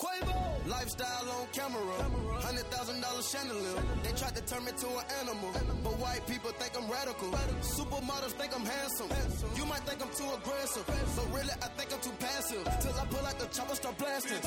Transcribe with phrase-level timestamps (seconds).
[0.00, 0.66] Quavo.
[0.66, 2.02] Lifestyle on camera.
[2.40, 3.82] Hundred thousand dollar chandelier.
[4.02, 5.52] They tried to turn me to an animal.
[5.84, 7.30] But white people think I'm radical.
[7.62, 9.08] Supermodels think I'm handsome.
[9.56, 10.84] You might think I'm too aggressive.
[10.86, 12.64] But really, I think I'm too passive.
[12.80, 14.42] Till I pull out the chopper, start blasting.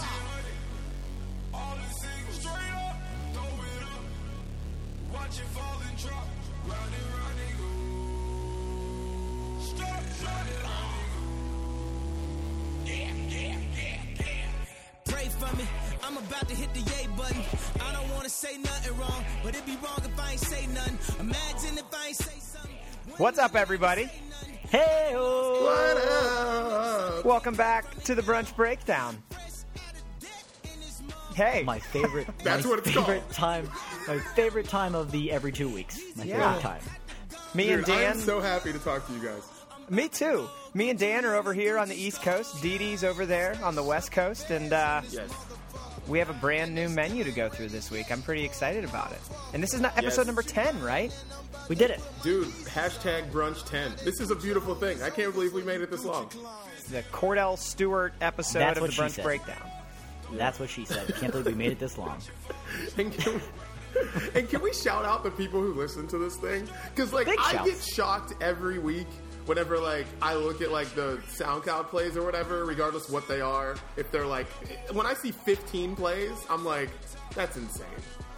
[1.54, 2.98] All the singles straight up,
[3.34, 4.04] throw it up.
[5.14, 6.28] Watch it fall and drop.
[6.68, 7.70] Round and round and go.
[9.64, 11.24] Stop, stop it round and go.
[12.86, 13.97] Yeah, yeah, yeah, yeah.
[15.40, 15.64] Pray for me.
[16.04, 17.42] I'm about to hit the yay button.
[17.82, 20.98] I don't wanna say nothing wrong, but it'd be wrong if I ain't say nothing.
[21.20, 22.72] Imagine if I ain't say something.
[23.18, 24.10] What's up, everybody?
[24.70, 27.26] Hey, What up?
[27.26, 29.22] Welcome back to the Brunch Breakdown.
[31.36, 32.28] Hey, my favorite.
[32.44, 33.32] That's my what it's favorite called.
[33.32, 33.70] time.
[34.08, 36.00] My favorite time of the every two weeks.
[36.16, 36.54] My Yeah.
[36.54, 36.82] favorite time.
[37.54, 38.12] me and Dan.
[38.14, 39.44] I'm so happy to talk to you guys.
[39.90, 40.48] Me too.
[40.74, 42.62] Me and Dan are over here on the East Coast.
[42.62, 45.30] Dee Dee's over there on the West Coast, and uh, Yes.
[46.08, 48.12] we have a brand new menu to go through this week.
[48.12, 49.20] I'm pretty excited about it.
[49.54, 50.28] And this is not episode Yes.
[50.28, 51.14] number ten, right?
[51.70, 52.02] We did it.
[52.22, 53.94] Dude, hashtag brunch 10.
[54.04, 55.02] This is a beautiful thing.
[55.04, 56.30] I can't believe we made it this long.
[56.90, 59.24] The Kordell Stewart episode That's of the Brunch said.
[59.24, 59.70] Breakdown.
[60.34, 61.06] That's what she said.
[61.10, 62.20] I Can't believe we made it this long.
[62.98, 63.42] And can, we,
[64.40, 66.68] and can we shout out the people who listen to this thing?
[66.94, 67.70] Because, like, Big I shouts.
[67.70, 69.08] get shocked every week
[69.48, 73.76] whenever, like, I look at, like, the SoundCloud plays or whatever, regardless what they are.
[73.96, 74.48] If they're, like,
[74.94, 76.90] when I see 15 plays, I'm like,
[77.34, 77.86] that's insane.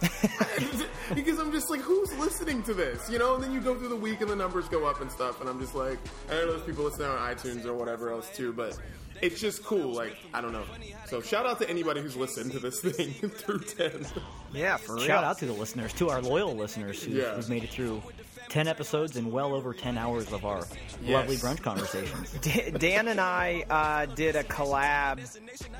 [1.14, 3.10] because I'm just like, who's listening to this?
[3.10, 5.10] You know, and then you go through the week and the numbers go up and
[5.10, 5.98] stuff, and I'm just like,
[6.30, 8.78] I know there's people listening on iTunes or whatever else too, but
[9.20, 9.92] it's just cool.
[9.92, 10.64] Like, I don't know.
[11.06, 14.06] So shout out to anybody who's listened to this thing through 10.
[14.52, 15.04] Yeah, for real.
[15.04, 17.34] Shout out to the listeners, to our loyal listeners who, Yeah.
[17.34, 18.02] who've made it through
[18.50, 20.66] ten episodes and well over ten hours of our
[21.02, 22.30] lovely brunch conversations.
[22.78, 25.20] Dan and I uh, did a collab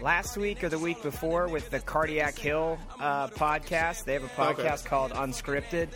[0.00, 4.04] last week or the week before with the Cardiac Hill uh, podcast.
[4.04, 4.88] They have a podcast Okay.
[4.88, 5.88] called Unscripted.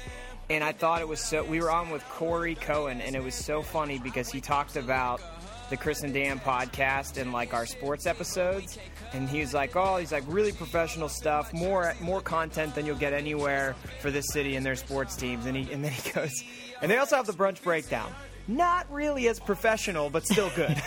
[0.51, 1.43] And I thought it was so.
[1.43, 5.23] We were on with Corey Cohen, and it was so funny because he talked about
[5.71, 8.79] the Chris and Dan podcast and like our sports episodes.
[9.15, 12.97] And he was like, "Oh, he's like really professional stuff, more more content than you'll
[12.97, 16.43] get anywhere for this city and their sports teams." And he and then he goes,
[16.83, 18.13] and they also have the brunch breakdown.
[18.49, 20.77] Not really as professional, but still good.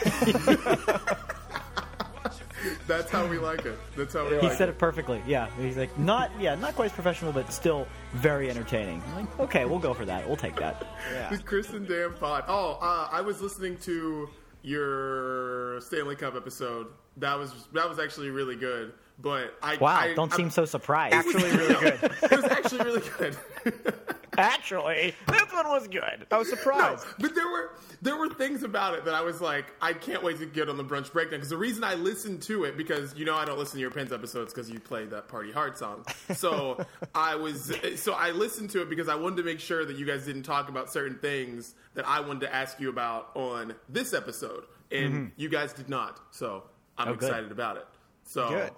[2.86, 3.78] That's how we like it.
[3.96, 4.78] That's how we He like said it.
[4.78, 5.22] perfectly.
[5.28, 9.02] Yeah, he's like not yeah, not quite as professional, but still very entertaining.
[9.10, 10.28] I'm like, okay, we'll go for that.
[10.28, 10.86] We'll take that.
[11.46, 12.44] Chris and Dan pod.
[12.48, 14.30] Oh, uh, I was listening to
[14.68, 16.88] your Stanley Cup episode.
[17.18, 18.94] That was that was actually really good.
[19.20, 21.16] But I Wow, I, don't I- seem so surprised.
[21.16, 22.00] Actually, really good.
[22.24, 23.38] It was actually really good.
[24.38, 26.28] Actually, this one was good.
[26.32, 27.06] I was No, surprised.
[27.20, 27.72] but there were
[28.02, 30.78] there were things about it that I was like, I can't wait to get on
[30.78, 33.58] the brunch breakdown because the reason I listened to it because you know I don't
[33.58, 36.06] listen to your Pens episodes because you play that Party Hard song.
[36.36, 39.98] So I was so I listened to it because I wanted to make sure that
[39.98, 43.74] you guys didn't talk about certain things that I wanted to ask you about on
[43.90, 45.26] this episode, and mm-hmm.
[45.36, 46.20] you guys did not.
[46.32, 46.64] So
[46.98, 47.88] I'm Oh, excited about it.
[48.24, 48.72] So Good.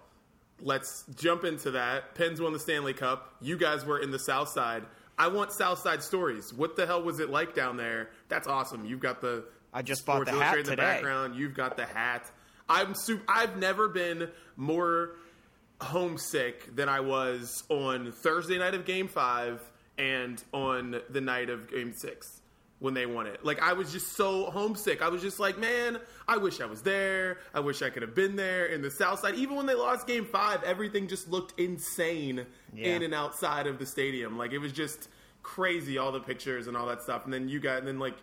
[0.61, 2.15] let's jump into that.
[2.15, 3.33] Pens won the Stanley Cup.
[3.41, 4.83] You guys were in the South Side.
[5.19, 6.53] I want South Side stories.
[6.53, 8.09] What the hell was it like down there?
[8.29, 8.85] That's awesome.
[8.85, 9.43] You've got the
[9.73, 10.81] I just bought the hat in the today.
[10.81, 11.35] background.
[11.35, 12.31] You've got the hat.
[12.67, 15.11] I'm su- I've never been more
[15.81, 19.61] homesick than I was on Thursday night of Game Five
[19.97, 22.41] and on the night of Game Six
[22.79, 23.43] when they won it.
[23.43, 25.01] Like I was just so homesick.
[25.01, 25.99] I was just like, man,
[26.29, 27.39] I wish I was there.
[27.53, 29.35] I wish I could have been there in the South Side.
[29.35, 32.95] Even when they lost Game Five, everything just looked insane Yeah.
[32.95, 34.37] in and outside of the stadium.
[34.37, 35.09] Like it was just
[35.43, 37.25] crazy, all the pictures and all that stuff.
[37.25, 38.15] And then you got, and then like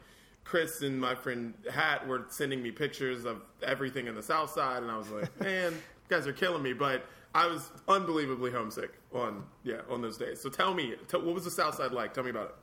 [0.45, 4.83] Chris and my friend Hat were sending me pictures of everything in the South Side,
[4.83, 5.79] and I was like, man, you
[6.17, 6.73] guys are killing me.
[6.73, 10.41] But I was unbelievably homesick on yeah on those days.
[10.41, 12.15] So tell me, t- what was the South Side like?
[12.15, 12.55] Tell me about it.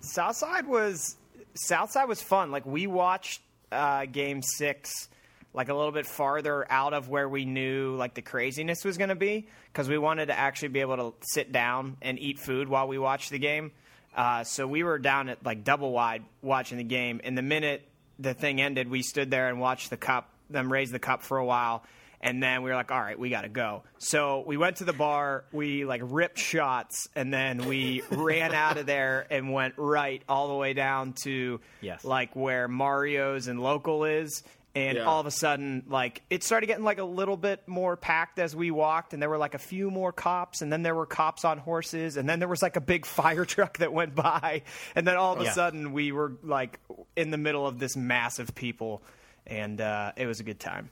[0.00, 1.16] South Side was
[1.54, 2.50] Southside was fun.
[2.50, 3.42] Like we watched
[3.72, 5.08] uh, Game Six,
[5.54, 9.08] like a little bit farther out of where we knew like the craziness was going
[9.08, 12.68] to be, because we wanted to actually be able to sit down and eat food
[12.68, 13.72] while we watched the game.
[14.16, 17.86] Uh, so we were down at like double wide watching the game, and the minute
[18.18, 21.38] the thing ended, we stood there and watched the cup, them raise the cup for
[21.38, 21.84] a while.
[22.20, 23.84] And then we were like, all right, we got to go.
[23.98, 28.76] So we went to the bar, we like ripped shots, and then we ran out
[28.76, 32.04] of there and went right all the way down to Yes.
[32.04, 34.42] like where Mario's and local is.
[34.74, 35.04] And Yeah.
[35.04, 38.54] all of a sudden, like it started getting like a little bit more packed as
[38.54, 41.44] we walked, and there were like a few more cops, and then there were cops
[41.44, 44.62] on horses, and then there was like a big fire truck that went by,
[44.94, 45.52] and then all of a Yeah.
[45.52, 46.78] sudden we were like
[47.16, 49.02] in the middle of this mass of people,
[49.46, 50.90] and uh, it was a good time.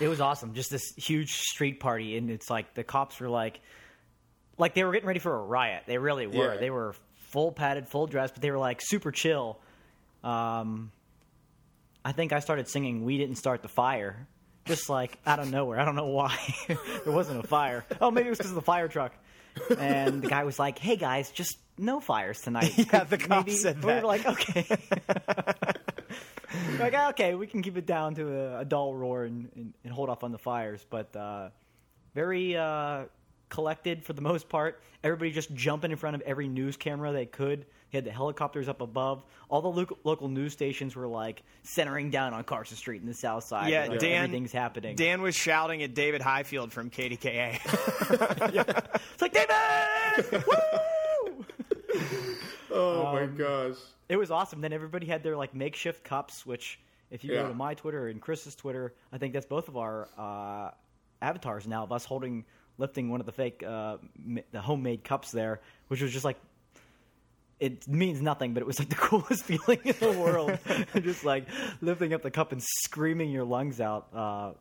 [0.00, 0.54] It was awesome.
[0.54, 3.60] Just this huge street party, and it's like the cops were like,
[4.58, 5.84] like they were getting ready for a riot.
[5.86, 6.54] They really were.
[6.54, 6.60] Yeah.
[6.60, 6.94] They were
[7.30, 9.58] full padded, full dressed, but they were like super chill.
[10.22, 10.90] Um,
[12.04, 14.26] I think I started singing "We Didn't Start the Fire,"
[14.66, 15.80] just like out of nowhere.
[15.80, 16.36] I don't know why
[16.68, 17.84] there wasn't a fire.
[18.00, 19.12] Oh, maybe it was because of the fire truck.
[19.78, 23.46] And the guy was like, "Hey guys, just no fires tonight." Yeah, the Could cop
[23.46, 24.02] maybe- said we that.
[24.02, 24.66] were like, "Okay."
[26.78, 29.92] like okay, we can keep it down to a, a dull roar and, and, and
[29.92, 31.50] hold off on the fires, but uh,
[32.14, 33.04] very uh,
[33.48, 34.82] collected for the most part.
[35.04, 37.66] Everybody just jumping in front of every news camera they could.
[37.92, 39.24] They had the helicopters up above.
[39.48, 43.14] All the local, local news stations were like centering down on Carson Street in the
[43.14, 43.70] South Side.
[43.70, 44.96] Yeah, like, Dan- everything's happening.
[44.96, 47.60] Dan was shouting at David Highfield from KDKA.
[49.12, 50.44] it's like David.
[50.46, 51.46] Woo!
[52.76, 53.76] Oh Um, my gosh.
[54.08, 54.60] It was awesome.
[54.60, 56.78] Then everybody had their like makeshift cups, which
[57.10, 57.42] if you Yeah.
[57.42, 60.70] go to my Twitter and Chris's Twitter, I think that's both of our uh,
[61.22, 62.44] avatars now of us holding,
[62.78, 66.36] lifting one of the fake, uh, m- the homemade cups there, which was just like.
[67.58, 70.58] It means nothing, but it was like the coolest feeling in the world.
[71.02, 71.46] just like
[71.80, 74.08] lifting up the cup and screaming your lungs out.
[74.14, 74.52] Uh,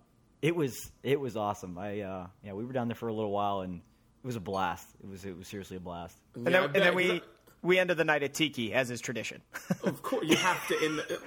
[0.42, 0.74] it was
[1.04, 1.78] it was awesome.
[1.78, 3.82] I uh, yeah, we were down there for a little while and
[4.24, 4.88] it was a blast.
[5.04, 6.16] It was it was seriously a blast.
[6.36, 7.22] and, Yeah, then, and bet, then 'cause we
[7.66, 9.42] we ended the night at Tiki, as is tradition.
[9.84, 10.98] Of course, you have to end.
[11.00, 11.20] The,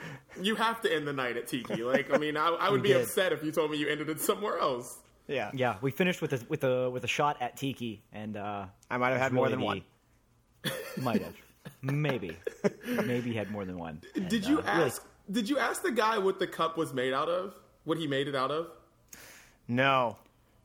[0.43, 1.83] you have to end the night at Tiki.
[1.85, 3.03] Like, I mean, I, I would We be did.
[3.03, 4.99] upset if you told me you ended it somewhere else.
[5.27, 8.67] yeah, Yeah, we finished with a with a with a shot at Tiki, and uh,
[8.91, 9.83] I might have it was had more really than one.
[11.01, 11.35] Might have,
[11.83, 12.37] maybe,
[13.05, 14.01] maybe had more than one.
[14.17, 15.05] And, Did you uh, really- ask?
[15.31, 17.55] Did you ask the guy what the cup was made out of?
[17.85, 18.67] What he made it out of?
[19.69, 20.17] No.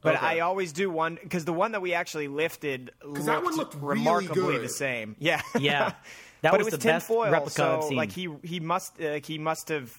[0.04, 0.26] But Okay.
[0.26, 3.76] I always do one because the one that we actually lifted looked, that one looked
[3.76, 4.64] remarkably good.
[4.64, 5.16] the same.
[5.18, 5.94] Yeah, Yeah,
[6.42, 7.98] that but was, it was the best tinfoil, replica so I've seen.
[7.98, 9.98] like he he must uh, he must have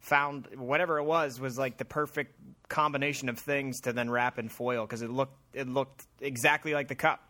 [0.00, 2.34] found whatever it was was like the perfect
[2.68, 6.88] combination of things to then wrap in foil because it looked it looked exactly like
[6.88, 7.20] the cup.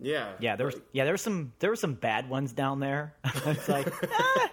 [0.00, 0.32] Yeah.
[0.40, 3.14] yeah, there was yeah there were some there were some bad ones down there.
[3.46, 4.48] it's like ah,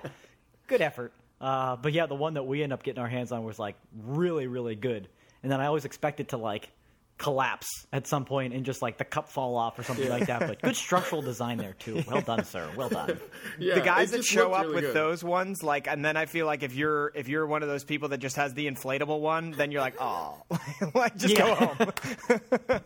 [0.67, 3.43] good effort, uh, but yeah, the one that we ended up getting our hands on
[3.43, 5.07] was like really really good.
[5.45, 6.71] And then I always expect it to like
[7.19, 10.39] collapse at some point and just like the cup fall off or something like that.
[10.39, 12.03] But good structural design there too.
[12.07, 12.67] Well done, sir.
[12.75, 13.19] Well done.
[13.59, 14.95] Yeah, the guys that show up really with good.
[14.95, 17.83] those ones, like, and then I feel like if you're if you're one of those
[17.83, 20.41] people that just has the inflatable one, then you're like, oh,
[20.95, 21.91] like just go home.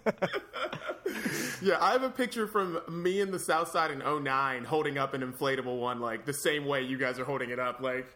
[1.62, 5.14] Yeah, I have a picture from me in the South Side in 09 holding up
[5.14, 8.08] an inflatable one, like the same way you guys are holding it up, like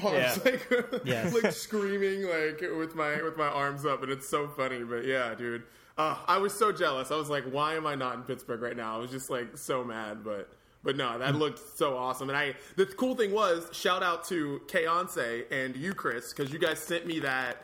[0.00, 0.34] Yeah.
[0.44, 0.68] like,
[1.04, 1.34] Yes.
[1.34, 4.82] like screaming like with my with my arms up, and it's so funny.
[4.84, 5.64] But yeah, dude,
[5.98, 7.10] uh, I was so jealous.
[7.10, 8.96] I was like, why am I not in Pittsburgh right now?
[8.96, 10.50] I was just like so mad, but.
[10.84, 12.56] But no, that looked so awesome, and I.
[12.74, 17.06] The cool thing was, shout out to Kayonce and you, Chris, because you guys sent
[17.06, 17.58] me that.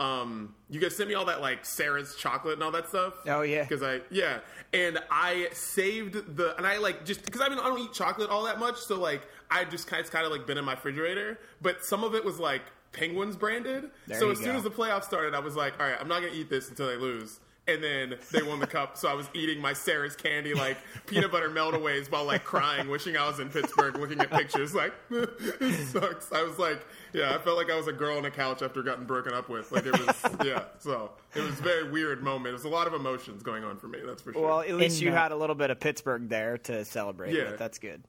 [0.00, 3.14] Um, you guys sent me all that like Sarris chocolate and all that stuff.
[3.26, 3.62] Oh, yeah.
[3.62, 4.40] because I yeah,
[4.72, 8.30] and I saved the and I like just because I mean I don't eat chocolate
[8.30, 10.64] all that much, so like I just kind of, it's kind of like been in
[10.64, 12.62] my refrigerator, but some of it was like
[12.92, 13.90] Penguins branded.
[14.06, 16.20] There so as soon as the playoffs started, I was like, all right, I'm not
[16.20, 17.40] gonna eat this until they lose.
[17.68, 20.76] And then they won the cup, so I was eating my Sarris candy like
[21.06, 24.92] peanut butter meltaways while like crying, wishing I was in Pittsburgh, looking at pictures like
[25.10, 26.32] this sucks.
[26.32, 28.82] I was like, yeah, I felt like I was a girl on a couch after
[28.82, 29.70] getting broken up with.
[29.70, 30.64] Like it was, yeah.
[30.80, 32.48] So it was a very weird moment.
[32.48, 34.00] It was a lot of emotions going on for me.
[34.04, 34.42] That's for sure.
[34.42, 37.32] Well, at least And, you uh, had a little bit of Pittsburgh there to celebrate
[37.32, 37.50] Yeah.
[37.52, 37.58] with.
[37.60, 38.02] That's good.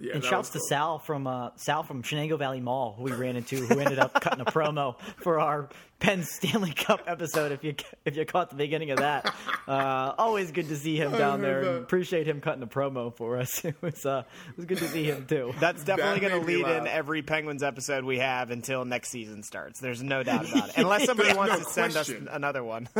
[0.00, 0.68] yeah, And shouts was to.
[0.68, 4.14] Sal from uh, Sal from Shenango Valley Mall, who we ran into, who ended up
[4.20, 5.68] cutting a promo for our
[6.04, 7.50] Penn Stanley Cup episode.
[7.52, 9.34] If you if you caught the beginning of that,
[9.66, 11.74] uh, always good to see him down heard there.
[11.76, 13.64] And appreciate him cutting a promo for us.
[13.64, 15.54] It was uh, it was good to see him too.
[15.58, 19.42] That's definitely That going to lead in every Penguins episode we have until next season
[19.42, 19.80] starts.
[19.80, 20.76] There's no doubt about it.
[20.78, 22.88] Unless somebody wants no to send us another one.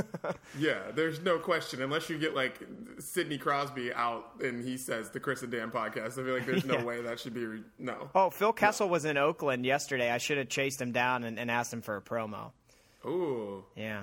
[0.59, 1.83] Yeah, there's no question.
[1.83, 2.59] Unless you get like
[3.01, 6.65] Sidney Crosby out and he says the Chris and Dan podcast, I feel like there's
[6.65, 6.85] no Yeah.
[6.85, 7.45] way that should be.
[7.45, 8.09] Re- no.
[8.15, 10.11] oh, Phil Kessel was in Oakland yesterday.
[10.11, 12.53] I should have chased him down and, and asked him for a promo.
[13.07, 13.65] Ooh.
[13.77, 14.03] Yeah.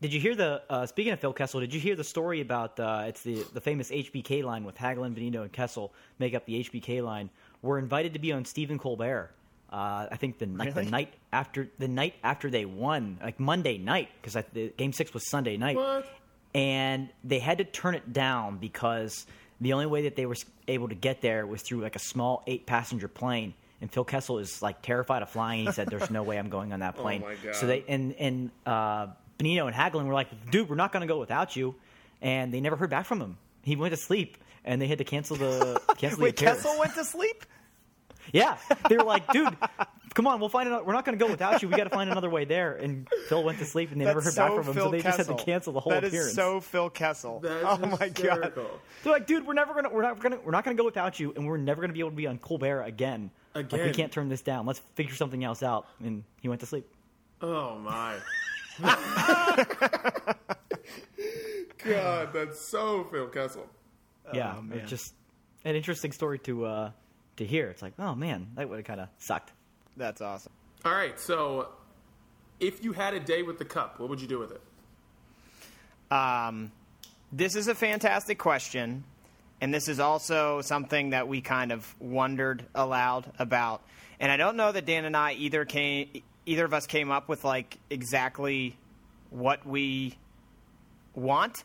[0.00, 1.60] Did you hear the uh, speaking of Phil Kessel?
[1.60, 5.14] Did you hear the story about uh, it's the the famous HBK line with Hagelin,
[5.14, 7.30] Bonino, and Kessel make up the HBK line?
[7.62, 9.30] Were invited to be on Stephen Colbert.
[9.72, 13.78] Uh, I think the like the night after the night after they won, like Monday
[13.78, 16.06] night, because the game six was Sunday night, What?
[16.52, 19.24] and they had to turn it down because
[19.60, 20.36] the only way that they were
[20.66, 23.54] able to get there was through like a small eight passenger plane.
[23.82, 25.60] And Phil Kessel is like terrified of flying.
[25.60, 27.54] And he said, "There's no way I'm going on that plane." my God.
[27.56, 29.08] So they and and uh,
[29.38, 31.74] Bonino and Hagelin were like, "Dude, we're not going to go without you,"
[32.22, 33.36] and they never heard back from him.
[33.62, 36.62] He went to sleep, and they had to cancel the cancel the Wait, appearance.
[36.62, 37.44] Kessel went to sleep?
[38.32, 38.56] Yeah,
[38.88, 39.56] they were like, "Dude,
[40.14, 40.84] come on, we'll find another.
[40.84, 41.68] We're not going to go without you.
[41.68, 42.74] We got to find another way there.
[42.76, 44.84] And Phil went to sleep, and they never heard That's back so from him, Phil
[44.84, 46.28] so they just had to cancel the whole That appearance.
[46.30, 47.40] is so Phil Kessel.
[47.40, 48.52] That's oh my god.
[49.02, 51.32] They're like, dude, we're never gonna, we're not gonna, we're not gonna go without you,
[51.34, 53.32] and we're never gonna be able to be on Colbert again.
[53.54, 54.66] Like we can't turn this down.
[54.66, 55.86] Let's figure something else out.
[56.02, 56.86] And he went to sleep.
[57.40, 58.16] Oh my.
[61.84, 63.66] God, that's so Phil Kessel.
[64.32, 64.78] yeah, man.
[64.78, 65.14] it's just
[65.64, 66.90] an interesting story to uh,
[67.36, 67.68] to hear.
[67.68, 69.52] It's like, oh man, that would have kind of sucked.
[69.96, 70.52] That's awesome.
[70.84, 71.68] All right, so
[72.60, 74.60] if you had a day with the cup, what would you do with it?
[76.12, 76.72] Um,
[77.30, 79.04] this is a fantastic question,
[79.62, 83.80] and this is also something that we kind of wondered aloud about.
[84.18, 86.08] And I don't know that Dan and I either came,
[86.44, 88.76] either of us came up with like exactly
[89.30, 90.16] what we
[91.14, 91.62] want,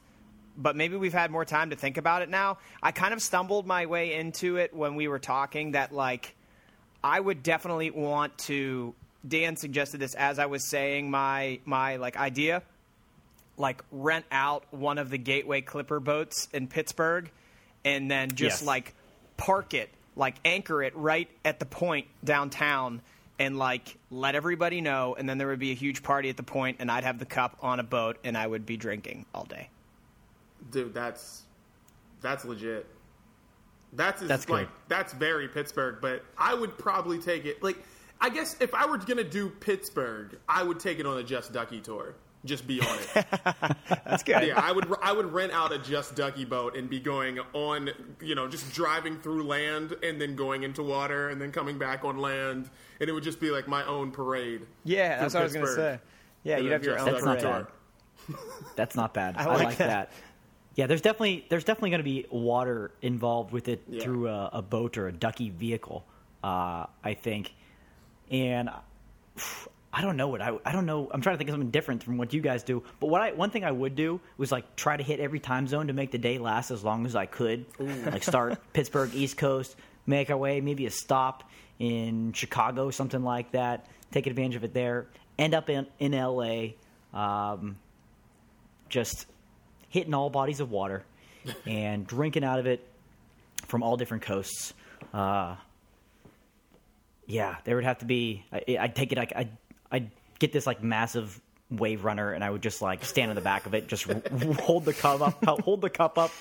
[0.56, 2.60] but maybe we've had more time to think about it now.
[2.84, 6.36] I kind of stumbled my way into it when we were talking that like
[7.04, 8.94] I would definitely want to.
[9.28, 12.62] Dan suggested this as I was saying my my like idea
[13.58, 17.32] like rent out one of the Gateway Clipper boats in Pittsburgh
[17.96, 18.68] and then just Yes.
[18.68, 18.94] like
[19.38, 23.02] park it, like anchor it right at the point downtown
[23.40, 26.44] and like let everybody know and then there would be a huge party at the
[26.44, 29.46] point and I'd have the cup on a boat and I would be drinking all
[29.46, 29.70] day.
[30.72, 31.44] Dude, that's
[32.22, 32.88] that's legit.
[33.94, 34.54] That's That's good.
[34.54, 37.78] like that's very Pittsburgh, but I would probably take it like
[38.20, 41.54] I guess if I were gonna do Pittsburgh, I would take it on a Just
[41.54, 42.16] Ducky tour.
[42.46, 43.26] Just be on it.
[44.06, 44.48] That's good.
[44.48, 47.90] yeah, I would I would rent out a Just Ducky boat and be going on,
[48.22, 52.06] you know, just driving through land and then going into water and then coming back
[52.06, 52.70] on land,
[53.02, 54.62] and it would just be like my own parade.
[54.86, 56.00] Yeah, that's through what I was going to say.
[56.44, 57.66] Yeah, And you'd have your own That's Ducky not parade.
[58.30, 58.38] bad.
[58.76, 59.36] That's not bad.
[59.38, 59.88] I like like, that.
[59.88, 60.12] that.
[60.76, 64.04] Yeah, there's definitely there's definitely going to be water involved with it Yeah.
[64.04, 66.06] through a, a boat or a ducky vehicle.
[66.44, 67.54] Uh, I think,
[68.30, 68.70] and
[69.92, 71.10] I don't know what I I don't know.
[71.12, 72.84] I'm trying to think of something different from what you guys do.
[73.00, 75.68] But what I one thing I would do was like try to hit every time
[75.68, 77.66] zone to make the day last as long as I could.
[77.80, 79.76] Like start Pittsburgh East Coast,
[80.06, 83.88] make our way, maybe a stop in Chicago, something like that.
[84.12, 85.08] Take advantage of it there.
[85.40, 86.70] End up in in LA.
[87.14, 87.78] Um,
[88.90, 89.26] just
[89.90, 91.04] hitting all bodies of water
[91.66, 92.86] and drinking out of it
[93.68, 94.74] from all different coasts.
[95.14, 95.56] Uh,
[97.26, 98.44] yeah, there would have to be.
[98.52, 99.58] I, I'd take it like I, I'd
[100.40, 101.40] get this like massive
[101.70, 104.04] wave runner, and I would just like stand in the back of it, just
[104.60, 106.32] hold the cup up, hold the cup up.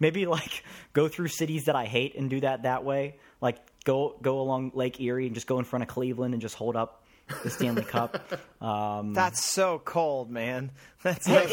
[0.00, 0.62] Maybe like
[0.92, 3.16] go through cities that I hate and do that that way.
[3.40, 6.54] Like go go along Lake Erie and just go in front of Cleveland and just
[6.54, 7.04] hold up
[7.42, 8.20] the Stanley Cup.
[8.60, 10.72] Um, That's so cold, man.
[11.04, 11.48] That's like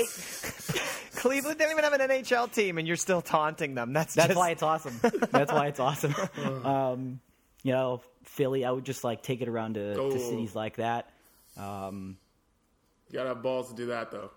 [1.15, 3.93] Cleveland didn't even have an NHL team, and you're still taunting them.
[3.93, 4.99] That's That's just, why it's awesome.
[5.31, 6.15] That's why it's awesome.
[6.65, 7.19] Um,
[7.61, 10.11] you know, Philly, I would just like take it around to, Oh.
[10.11, 11.09] to cities like that.
[11.57, 12.17] Um,
[13.09, 14.31] You gotta have balls to do that though.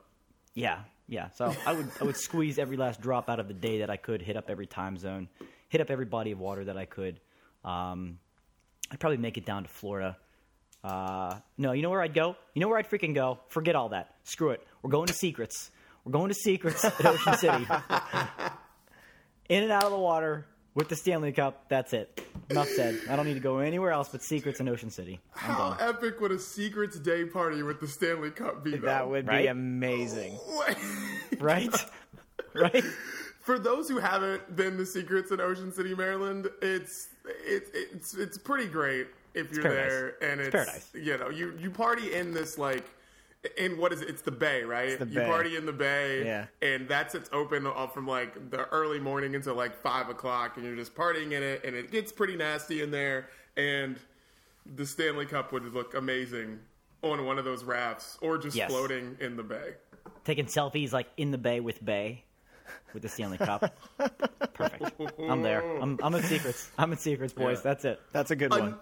[0.55, 1.31] yeah, yeah.
[1.31, 3.97] So I would I would squeeze every last drop out of the day that I
[3.97, 5.29] could, hit up every time zone,
[5.69, 7.21] hit up every body of water that I could.
[7.65, 8.19] Um,
[8.91, 10.17] I'd probably make it down to Florida.
[10.85, 12.37] Uh, no, you know where I'd go?
[12.55, 13.41] You know where I'd freaking go?
[13.49, 14.15] Forget all that.
[14.23, 14.65] Screw it.
[14.83, 15.71] We're going to Secrets.
[16.05, 17.67] We're going to Secrets at Ocean City.
[19.49, 21.65] In and out of the water with the Stanley Cup.
[21.69, 22.21] That's it.
[22.51, 22.99] Enough said.
[23.11, 25.21] I don't need to go anywhere else but Secrets in Ocean City.
[25.37, 25.89] I'm How done.
[25.97, 28.73] epic would a Secrets Day party with the Stanley Cup be?
[28.73, 29.09] that though?
[29.09, 30.39] would be amazing.
[31.39, 31.73] Right?
[32.55, 32.83] right?
[33.43, 37.09] For those who haven't been to Secrets in Ocean City, Maryland, it's
[37.47, 39.91] it's it's it's pretty great if you're paradise.
[40.21, 40.91] there, and it's, paradise.
[40.95, 42.85] you know you you party in this like.
[43.57, 44.09] In what is it?
[44.09, 44.99] It's the Bay, right?
[44.99, 45.26] the you Bay.
[45.26, 46.47] party in the Bay, Yeah.
[46.61, 50.66] and that's it's open all from like the early morning until like five o'clock, and
[50.66, 53.28] you're just partying in it, and it gets pretty nasty in there.
[53.57, 53.97] And
[54.75, 56.59] the Stanley Cup would look amazing
[57.02, 58.71] on one of those rafts, or just Yes.
[58.71, 59.75] floating in the Bay.
[60.25, 62.25] Taking selfies like in the bay with Bay
[62.92, 63.73] with the Stanley Cup.
[64.54, 65.00] Perfect.
[65.28, 65.62] I'm there.
[65.80, 66.71] I'm, I'm in Secrets.
[66.76, 67.59] I'm in Secrets, boys.
[67.59, 67.62] Yeah.
[67.62, 68.00] That's it.
[68.12, 68.75] That's a good one.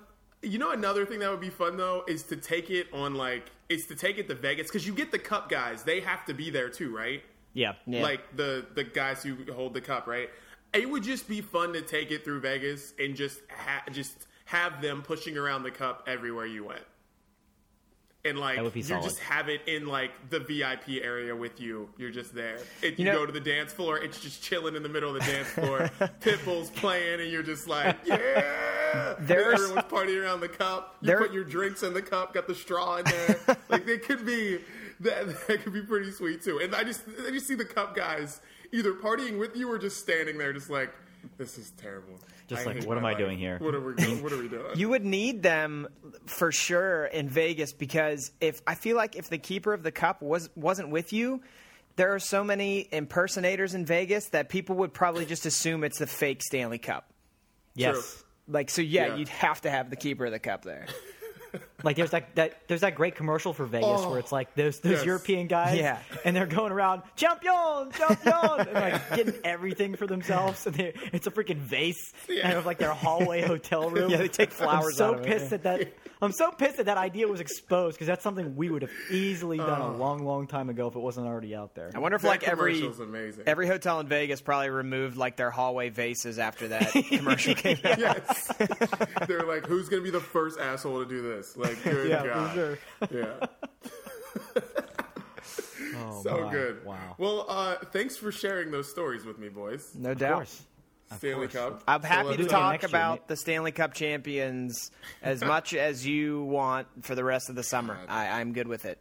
[0.42, 3.50] You know, another thing that would be fun though is to take it on like
[3.68, 6.34] is to take it to Vegas because you get the cup guys; they have to
[6.34, 7.22] be there too, right?
[7.54, 7.72] Yeah.
[7.86, 8.02] Yeah.
[8.02, 10.28] Like the the guys who hold the cup, right?
[10.72, 14.82] It would just be fun to take it through Vegas and just ha- just have
[14.82, 16.82] them pushing around the cup everywhere you went.
[18.24, 19.04] And like That would be you solid.
[19.04, 21.88] just have it in like the VIP area with you.
[21.96, 22.58] You're just there.
[22.82, 25.24] If you, know- go to the dance floor, it's just chilling in the middle of
[25.24, 25.90] the dance floor.
[26.20, 29.14] Pitbull's playing, and you're just like, yeah.
[29.20, 30.96] There's- Everyone's partying around the cup.
[31.02, 33.38] You There- put your drinks in the cup, got the straw in there.
[33.86, 34.58] Like it could be
[35.00, 36.58] that that could be pretty sweet too.
[36.62, 38.40] And I just I just see the cup guys
[38.72, 40.92] either partying with you or just standing there, just like
[41.38, 42.18] This is terrible.
[42.48, 43.58] Just I like, what my am I doing here?
[43.58, 43.92] What are we?
[44.22, 44.66] What are we doing?
[44.76, 45.88] You would need them
[46.26, 50.22] for sure in Vegas because if I feel like if the keeper of the cup
[50.22, 51.42] was wasn't with you,
[51.96, 56.06] there are so many impersonators in Vegas that people would probably just assume it's the
[56.06, 57.10] fake Stanley Cup.
[57.74, 58.22] Yes.
[58.48, 59.16] Like so, yeah, Yeah.
[59.16, 60.86] you'd have to have the keeper of the cup there.
[61.82, 64.10] Like there's that, that there's that great commercial for Vegas Oh.
[64.10, 64.36] where it's oh.
[64.36, 65.04] like those those Yes.
[65.04, 65.98] European guys, Yeah.
[66.24, 68.34] and they're going around champion, champion,
[68.68, 70.66] and like getting everything for themselves.
[70.66, 72.50] And they, it's a freaking vase Yeah.
[72.50, 74.10] out of like their hallway hotel room.
[74.10, 75.56] Yeah, they take flowers I'm so out of it, pissed yeah.
[75.58, 75.92] that that
[76.22, 79.58] I'm so pissed that that idea was exposed because that's something we would have easily
[79.58, 79.90] done Oh.
[79.90, 81.90] a long, long time ago if it wasn't already out there.
[81.94, 83.44] I wonder if That like every amazing.
[83.46, 87.98] every hotel in Vegas probably removed like their hallway vases after that commercial came out.
[87.98, 88.50] yes.
[89.28, 91.54] They're like, who's gonna be the first asshole to do this?
[91.56, 92.54] Like, good Yeah, for God.
[92.54, 92.78] sure.
[93.10, 93.46] Yeah.
[95.98, 96.52] Oh, So my.
[96.52, 96.84] good.
[96.84, 97.14] Wow.
[97.18, 99.94] Well, uh, thanks for sharing those stories with me, boys.
[99.94, 100.34] No Of doubt.
[100.34, 100.62] course.
[101.18, 101.46] Stanley.
[101.46, 101.84] Cup.
[101.86, 104.90] I'm So happy let's to talk- talk next year, about the Stanley Cup champions
[105.22, 107.96] as much as you want for the rest of the summer.
[108.08, 108.98] I, I'm good with it.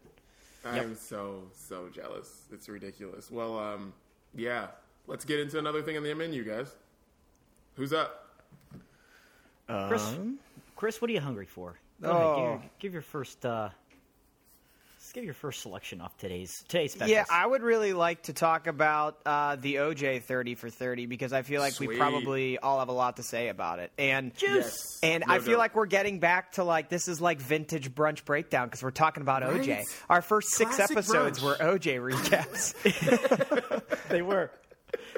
[0.64, 2.28] I'm so so jealous.
[2.52, 3.30] It's ridiculous.
[3.32, 3.94] Well, um,
[4.36, 4.68] yeah.
[5.08, 6.72] Let's get into another thing on the menu, guys.
[7.76, 8.30] Who's up?
[9.68, 10.16] Chris,
[10.76, 11.76] Chris, what are you hungry for?
[12.02, 12.16] Go Oh.
[12.16, 13.46] ahead, give, your, give your first.
[13.46, 13.70] Uh,
[14.98, 17.12] let's give your first selection off today's today's specials.
[17.12, 21.32] Yeah, I would really like to talk about uh, the OJ 30 for 30 because
[21.32, 23.92] I feel like we probably all have a lot to say about it.
[23.98, 24.76] And Yes.
[25.04, 25.60] and No I feel doubt.
[25.60, 29.22] like we're getting back to like this is like vintage brunch breakdown because we're talking
[29.22, 29.84] about OJ.
[30.10, 31.60] Our first six Classic episodes brunch.
[31.60, 32.74] were OJ recaps.
[34.10, 34.52] they were.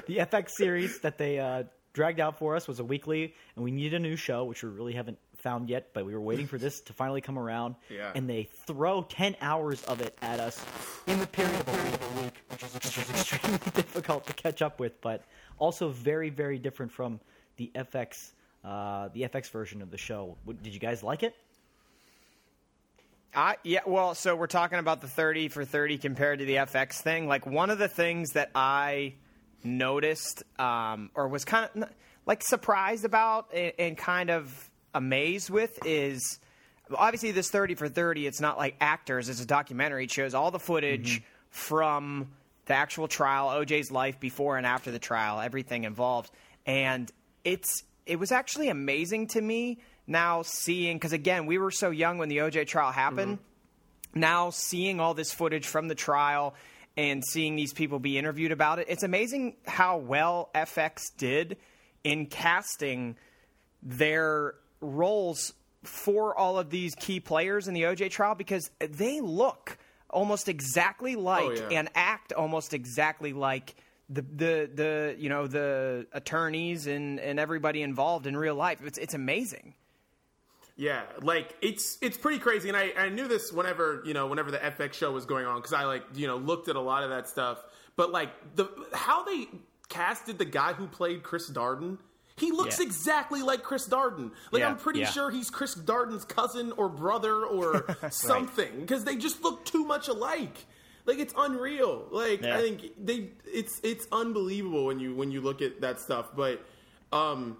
[0.06, 3.70] The FX series that they uh, dragged out for us was a weekly, and we
[3.70, 5.90] needed a new show, which we really haven't found yet.
[5.92, 7.76] But we were waiting for this to finally come around.
[7.90, 8.12] Yeah.
[8.14, 10.64] And they throw ten hours of it at us
[11.06, 14.78] in the period of a week, which, is, which is extremely difficult to catch up
[14.78, 15.24] with, but
[15.58, 17.18] also very, very different from
[17.56, 18.32] the FX,
[18.64, 20.36] uh, the FX version of the show.
[20.62, 21.34] Did you guys like it?
[23.34, 27.00] I yeah, well, so we're talking about the 30 for 30 compared to the FX
[27.00, 27.26] thing.
[27.28, 29.14] Like one of the things that I
[29.62, 31.88] noticed um, or was kind of
[32.26, 36.38] like surprised about and, and kind of amazed with is
[36.94, 40.04] obviously this 30 for 30 it's not like actors it's a documentary.
[40.04, 41.24] It shows all the footage mm-hmm.
[41.50, 42.28] from
[42.66, 46.30] the actual trial oj's life before and after the trial everything involved.
[46.66, 47.10] And
[47.44, 52.18] it's it was actually amazing to me now seeing because again we were so young
[52.18, 53.38] when the oj trial happened.
[53.38, 54.20] Mm-hmm.
[54.20, 56.54] Now seeing all this footage from the trial
[56.96, 61.56] and seeing these people be interviewed about it, it's amazing how well FX did
[62.02, 63.16] in casting
[63.82, 65.52] their roles
[65.84, 69.78] for all of these key players in the OJ trial because they look
[70.10, 71.78] almost exactly oh, like Oh, yeah.
[71.78, 73.76] and act almost exactly like
[74.08, 78.80] the the the you know the attorneys and and everybody involved in real life.
[78.84, 79.74] It's it's amazing.
[80.76, 84.50] Yeah, like it's it's pretty crazy, and I, I knew this whenever you know whenever
[84.50, 87.02] the FX show was going on because I like you know looked at a lot
[87.02, 87.58] of that stuff.
[87.96, 89.48] But like the how they
[89.88, 91.98] casted the guy who played Chris Darden,
[92.38, 92.86] he looks Yeah.
[92.86, 94.30] exactly like Chris Darden.
[94.52, 95.10] Like Yeah, I'm pretty yeah.
[95.10, 100.08] sure he's Chris Darden's cousin or brother or something because they just look too much
[100.08, 100.66] alike.
[101.06, 102.06] Like it's unreal.
[102.10, 102.42] Like.
[102.44, 106.30] I think they it's it's unbelievable when you when you look at that stuff.
[106.36, 106.64] But
[107.12, 107.56] um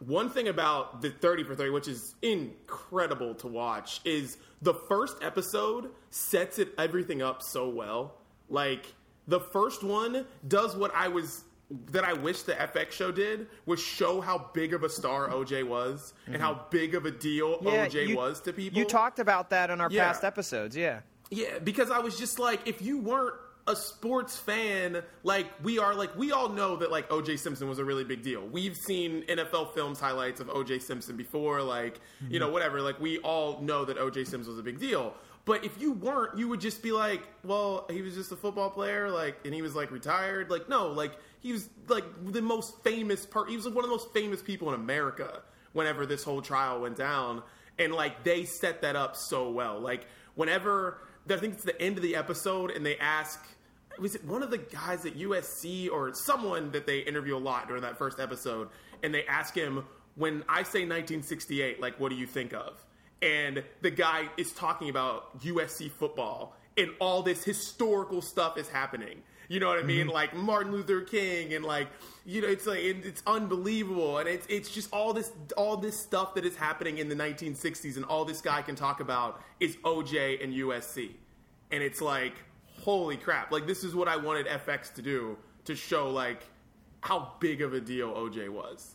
[0.00, 5.16] one thing about the 30 for 30 which is incredible to watch is the first
[5.22, 8.14] episode sets it everything up so well
[8.48, 8.94] like
[9.28, 11.44] the first one does what i was
[11.90, 15.62] that i wish the fx show did was show how big of a star oj
[15.66, 16.44] was and mm-hmm.
[16.44, 19.80] how big of a deal oj you- was to people You talked about that on
[19.80, 20.06] our Yeah.
[20.06, 21.00] past episodes, yeah.
[21.30, 23.34] yeah, because I was just like, if you weren't
[23.66, 27.78] a sports fan, like we are, like we all know that like OJ Simpson was
[27.78, 28.42] a really big deal.
[28.46, 32.38] We've seen NFL films highlights of OJ Simpson before, like you mm-hmm.
[32.38, 32.80] know whatever.
[32.80, 35.14] Like we all know that OJ Simpson was a big deal.
[35.44, 38.70] But if you weren't, you would just be like, well, he was just a football
[38.70, 40.50] player, like, and he was like retired.
[40.50, 43.50] Like, no, like he was like the most famous part.
[43.50, 46.80] He was like, one of the most famous people in America whenever this whole trial
[46.80, 47.42] went down,
[47.78, 49.80] and like they set that up so well.
[49.80, 50.98] Like whenever
[51.28, 53.40] I think it's the end of the episode, and they ask,
[53.98, 57.68] was it one of the guys at USC or someone that they interview a lot
[57.68, 58.68] during that first episode,
[59.02, 59.84] and they ask him,
[60.16, 62.84] when I say 1968, like, what do you think of?
[63.22, 69.22] And the guy is talking about USC football, and all this historical stuff is happening.
[69.50, 70.06] You know what I mean?
[70.06, 70.10] Mm-hmm.
[70.10, 71.88] Like Martin Luther King, and like
[72.24, 75.98] you know, it's like it, it's unbelievable, and it's it's just all this all this
[75.98, 79.74] stuff that is happening in the 1960s, and all this guy can talk about is
[79.78, 81.10] OJ and USC,
[81.72, 82.34] and it's like
[82.82, 83.50] holy crap!
[83.50, 86.44] Like this is what I wanted FX to do to show like
[87.00, 88.94] how big of a deal OJ was.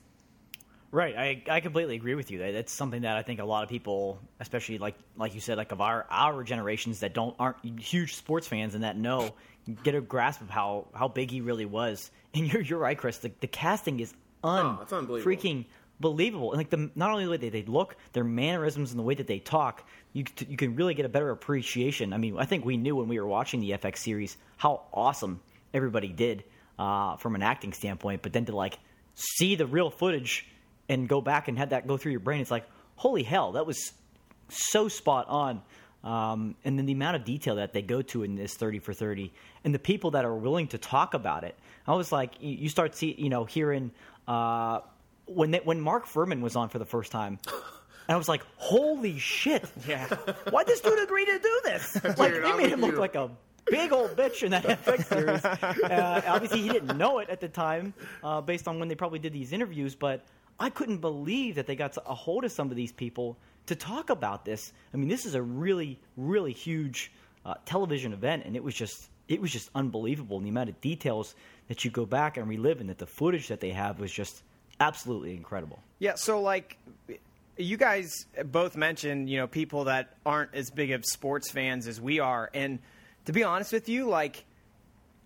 [0.91, 2.37] Right, I, I completely agree with you.
[2.37, 5.57] That That's something that I think a lot of people, especially like like you said,
[5.57, 9.33] like of our our generations that don't aren't huge sports fans and that know
[9.83, 12.11] get a grasp of how how big he really was.
[12.33, 13.19] And you're you're right, Chris.
[13.19, 15.31] The, the casting is un oh, unbelievable.
[15.31, 15.65] freaking
[15.99, 16.51] believable.
[16.51, 19.15] And like the not only the way they, they look, their mannerisms and the way
[19.15, 22.13] that they talk, you c- you can really get a better appreciation.
[22.13, 25.39] I mean, I think we knew when we were watching the FX series how awesome
[25.73, 26.43] everybody did
[26.77, 28.77] uh, from an acting standpoint, but then to like
[29.13, 30.45] see the real footage
[30.89, 33.65] and go back and have that go through your brain, it's like holy hell, that
[33.65, 33.93] was
[34.49, 35.61] so spot on.
[36.03, 38.93] Um, and then the amount of detail that they go to in this 30 for
[38.93, 39.33] 30
[39.65, 41.55] and the people that are willing to talk about it.
[41.87, 43.91] I was like, you start see, you know, hearing,
[44.27, 44.79] uh,
[45.25, 47.39] when they, when Mark Fuhrman was on for the first time,
[48.07, 49.65] and I was like, "Holy shit!
[49.87, 50.05] Yeah.
[50.51, 51.97] Why'd this dude agree to do this?
[52.17, 52.99] Like Dude, they made him look you.
[52.99, 53.31] like a
[53.65, 55.43] big old bitch in that FX series.
[55.43, 59.19] Uh, obviously, he didn't know it at the time, uh, based on when they probably
[59.19, 59.95] did these interviews.
[59.95, 60.23] But
[60.59, 64.11] I couldn't believe that they got a hold of some of these people to talk
[64.11, 64.71] about this.
[64.93, 67.11] I mean, this is a really, really huge
[67.45, 70.37] uh, television event, and it was just it was just unbelievable.
[70.37, 71.35] And the amount of details
[71.67, 74.41] that you go back and relive, and that the footage that they have was just
[74.79, 75.79] absolutely incredible.
[75.99, 76.77] Yeah, so like
[77.57, 82.01] you guys both mentioned, you know, people that aren't as big of sports fans as
[82.01, 82.79] we are, and
[83.25, 84.43] to be honest with you, like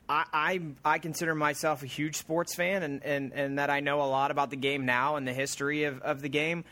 [0.07, 0.61] I I,
[0.95, 4.31] I consider myself a huge sports fan, and, and and that I know a lot
[4.31, 6.65] about the game now and the history of, of the game.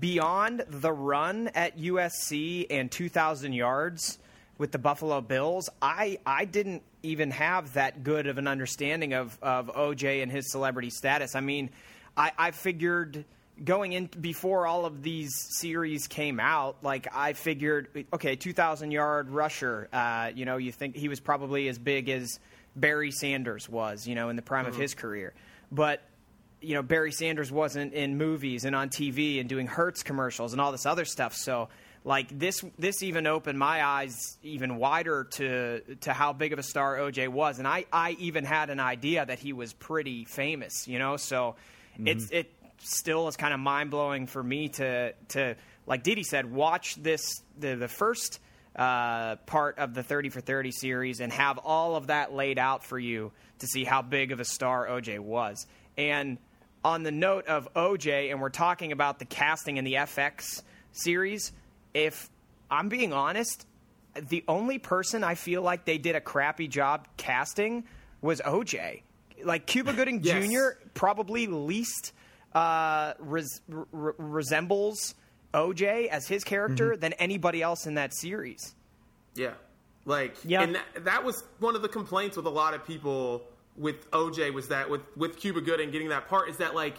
[0.00, 4.18] Beyond the run at USC and 2,000 yards
[4.58, 9.38] with the Buffalo Bills, I, I didn't even have that good of an understanding of,
[9.40, 11.34] of OJ and his celebrity status.
[11.34, 11.70] I mean,
[12.16, 13.24] I, I figured
[13.64, 19.30] going in before all of these series came out, like I figured, okay, 2,000 yard
[19.30, 19.88] rusher.
[19.92, 22.38] Uh, you know, you think he was probably as big as
[22.76, 25.34] Barry Sanders was, you know, in the prime of his career.
[25.70, 26.02] But
[26.60, 30.60] you know, Barry Sanders wasn't in movies and on TV and doing Hertz commercials and
[30.60, 31.34] all this other stuff.
[31.34, 31.68] So,
[32.08, 36.62] like this, this even opened my eyes even wider to to how big of a
[36.62, 40.88] star OJ was, and I I even had an idea that he was pretty famous.
[40.88, 41.56] You know, so
[41.98, 45.54] it's it still is kind of mind blowing for me to to
[45.86, 48.40] like Didi said, watch this the the first
[48.74, 52.84] uh, part of the 30 for 30 series and have all of that laid out
[52.84, 55.66] for you to see how big of a star OJ was.
[55.98, 56.38] And
[56.82, 61.52] on the note of OJ, and we're talking about the casting in the FX series,
[62.04, 62.30] if
[62.70, 63.66] I'm being honest,
[64.14, 67.84] the only person I feel like they did a crappy job casting
[68.20, 69.02] was OJ.
[69.44, 70.46] Like Cuba Gooding Yes.
[70.48, 70.84] Jr.
[70.94, 72.12] probably least
[72.54, 75.14] uh, res- re- resembles
[75.54, 78.74] OJ as his character than anybody else in that series.
[79.34, 79.52] Yeah.
[80.04, 80.62] Like, Yeah.
[80.62, 83.42] and that, that was one of the complaints with a lot of people
[83.76, 86.96] with OJ was that with, with Cuba Gooding getting that part is that, like,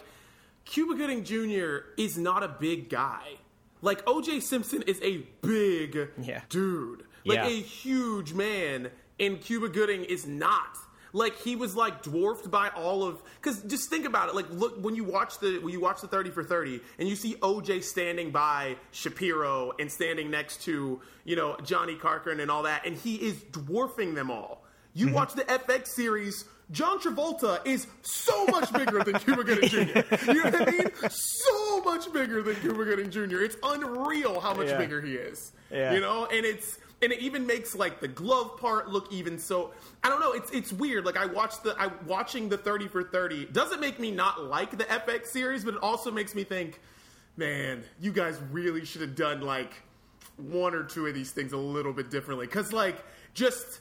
[0.64, 1.84] Cuba Gooding Jr.
[1.98, 3.34] is not a big guy.
[3.82, 6.42] Like, OJ Simpson is a big Yeah.
[6.48, 7.04] dude.
[7.24, 7.46] Like, Yeah.
[7.46, 10.76] a huge man, and Cuba Gooding is not.
[11.12, 14.34] Like he was like dwarfed by all of because just think about it.
[14.36, 17.16] Like look when you watch the when you watch the thirty for thirty and you
[17.16, 22.62] see OJ standing by Shapiro and standing next to you know Johnnie Cochran and all
[22.62, 24.64] that, and he is dwarfing them all.
[24.94, 25.14] You Mm-hmm.
[25.16, 26.44] watch the FX series.
[26.70, 29.80] John Travolta is so much bigger than Cuba Gooding Jr.
[30.30, 30.90] You know what I mean?
[31.10, 33.40] So much bigger than Cuba Gooding Jr.
[33.42, 34.78] It's unreal how much Yeah.
[34.78, 35.52] bigger he is.
[35.70, 35.92] Yeah.
[35.94, 39.72] You know, and it's and it even makes like the glove part look even so
[40.04, 41.04] I don't know, it's it's weird.
[41.06, 44.76] Like I watched the I watching the 30 for 30 doesn't make me not like
[44.76, 46.80] the FX series, but it also makes me think,
[47.36, 49.72] man, you guys really should have done like
[50.36, 53.80] one or two of these things a little bit differently cuz like just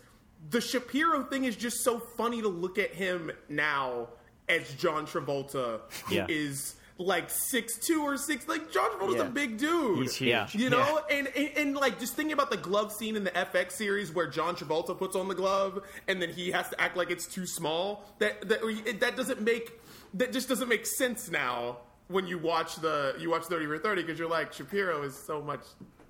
[0.51, 4.07] the Shapiro thing is just so funny to look at him now
[4.47, 6.78] as John Travolta who is Yeah.
[7.01, 9.21] Like six two or six like John Travolta's Yeah.
[9.27, 9.99] a big dude.
[9.99, 10.29] He's huge.
[10.29, 10.47] Yeah.
[10.53, 13.71] You know, and, and and like just thinking about the glove scene in the FX
[13.71, 17.09] series where John Travolta puts on the glove and then he has to act like
[17.09, 18.03] it's too small.
[18.19, 18.59] That that
[18.99, 19.79] that doesn't make
[20.15, 21.77] that just doesn't make sense now
[22.09, 25.41] when you watch the you watch thirty for thirty because you're like Shapiro is so
[25.41, 25.61] much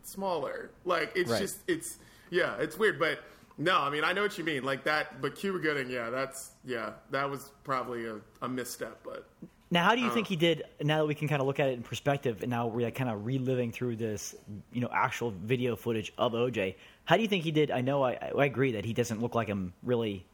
[0.01, 0.71] smaller.
[0.85, 1.41] Like it's Right.
[1.41, 1.97] just it's
[2.31, 3.19] yeah it's weird, but.
[3.61, 5.21] No, I mean I know what you mean, like that.
[5.21, 9.01] But Cuba Gooding, yeah, that's yeah, that was probably a, a misstep.
[9.03, 9.27] But
[9.71, 10.63] Now, how do you think he did?
[10.81, 12.95] Now that we can kind of look at it in perspective, and now we're like
[12.95, 14.35] kind of reliving through this,
[14.73, 16.75] you know, actual video footage of OJ.
[17.05, 17.69] How do you think he did?
[17.69, 20.25] I know I, I agree that he doesn't look like him really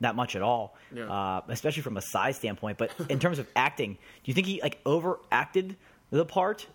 [0.00, 1.10] that much at all, Yeah.
[1.10, 2.78] uh, especially from a size standpoint.
[2.78, 5.76] But in terms of acting, do you think he like overacted
[6.10, 6.66] the part?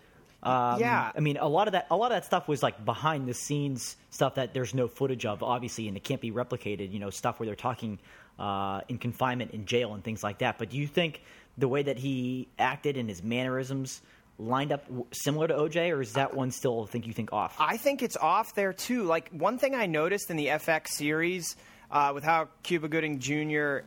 [0.42, 1.12] Um, Yeah.
[1.14, 3.34] I mean, a lot of that, a lot of that stuff was like behind the
[3.34, 6.92] scenes stuff that there's no footage of, obviously, and it can't be replicated.
[6.92, 7.98] You know, stuff where they're talking
[8.38, 10.58] uh, in confinement in jail and things like that.
[10.58, 11.22] But do you think
[11.60, 14.00] the way that he acted and his mannerisms
[14.38, 17.56] lined up similar to OJ, or is that one still think you think off?
[17.58, 19.04] I think it's off there too.
[19.04, 21.56] Like one thing I noticed in the FX series
[21.90, 23.78] uh, with how Cuba Gooding Jr.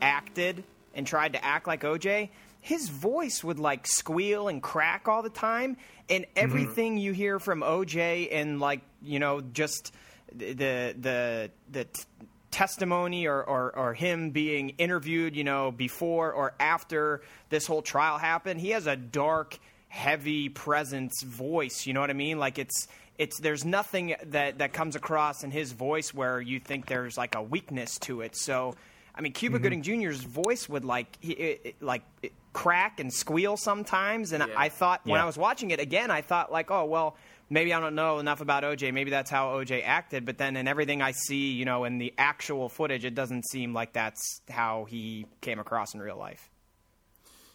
[0.00, 5.22] acted and tried to act like OJ, his voice would like squeal and crack all
[5.22, 5.76] the time,
[6.08, 9.92] and everything you hear from OJ and like you know just
[10.34, 11.84] the the the.
[11.84, 12.04] T-
[12.50, 18.18] testimony or, or, or him being interviewed, you know, before or after this whole trial
[18.18, 19.58] happened, he has a dark,
[19.88, 21.86] heavy presence voice.
[21.86, 22.38] You know what I mean?
[22.38, 26.86] Like it's it's there's nothing that that comes across in his voice where you think
[26.86, 28.36] there's like a weakness to it.
[28.36, 28.74] So,
[29.14, 29.62] I mean, Cuba mm-hmm.
[29.64, 34.42] Gooding Jr.'s voice would like he, it, it- like it crack and squeal sometimes, and
[34.46, 34.54] Yeah.
[34.56, 35.22] I thought when Yeah.
[35.22, 37.16] I was watching it again, I thought like, oh well.
[37.50, 38.92] Maybe I don't know enough about OJ.
[38.92, 40.26] Maybe that's how OJ acted.
[40.26, 43.72] But then in everything I see, you know, in the actual footage, it doesn't seem
[43.72, 46.50] like that's how he came across in real life.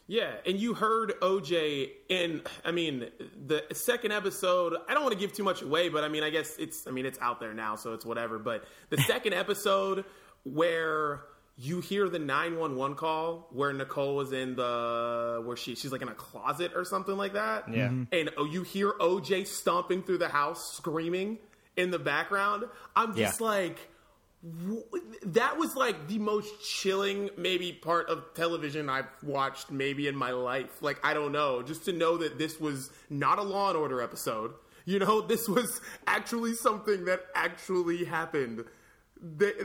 [0.08, 3.08] Yeah, and you heard OJ in I mean
[3.46, 6.32] the second episode, I don't want to give too much away, but I mean I
[6.32, 10.06] guess it's I mean it's out there now, so it's whatever, but the second episode
[10.44, 11.22] where
[11.58, 16.08] you hear the 911 call where Nicole was in the where she she's like in
[16.10, 17.70] a closet or something like that.
[17.72, 17.89] Yeah.
[17.89, 18.08] Mhm.
[18.12, 21.38] And oh, you hear OJ stomping through the house screaming
[21.78, 22.66] in the background.
[22.96, 23.48] I'm just Yeah.
[23.48, 23.89] like
[25.26, 30.32] that was like the most chilling maybe part of television I've watched maybe in my
[30.32, 30.82] life.
[30.82, 34.02] Like I don't know, just to know that this was not a Law and Order
[34.02, 34.54] episode.
[34.86, 38.66] You know, this was actually something that actually happened.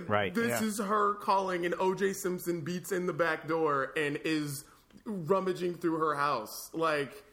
[0.06, 0.66] Right, This yeah.
[0.66, 4.64] is her calling, and OJ Simpson beats in the back door and is
[5.04, 6.70] rummaging through her house.
[6.72, 7.24] Like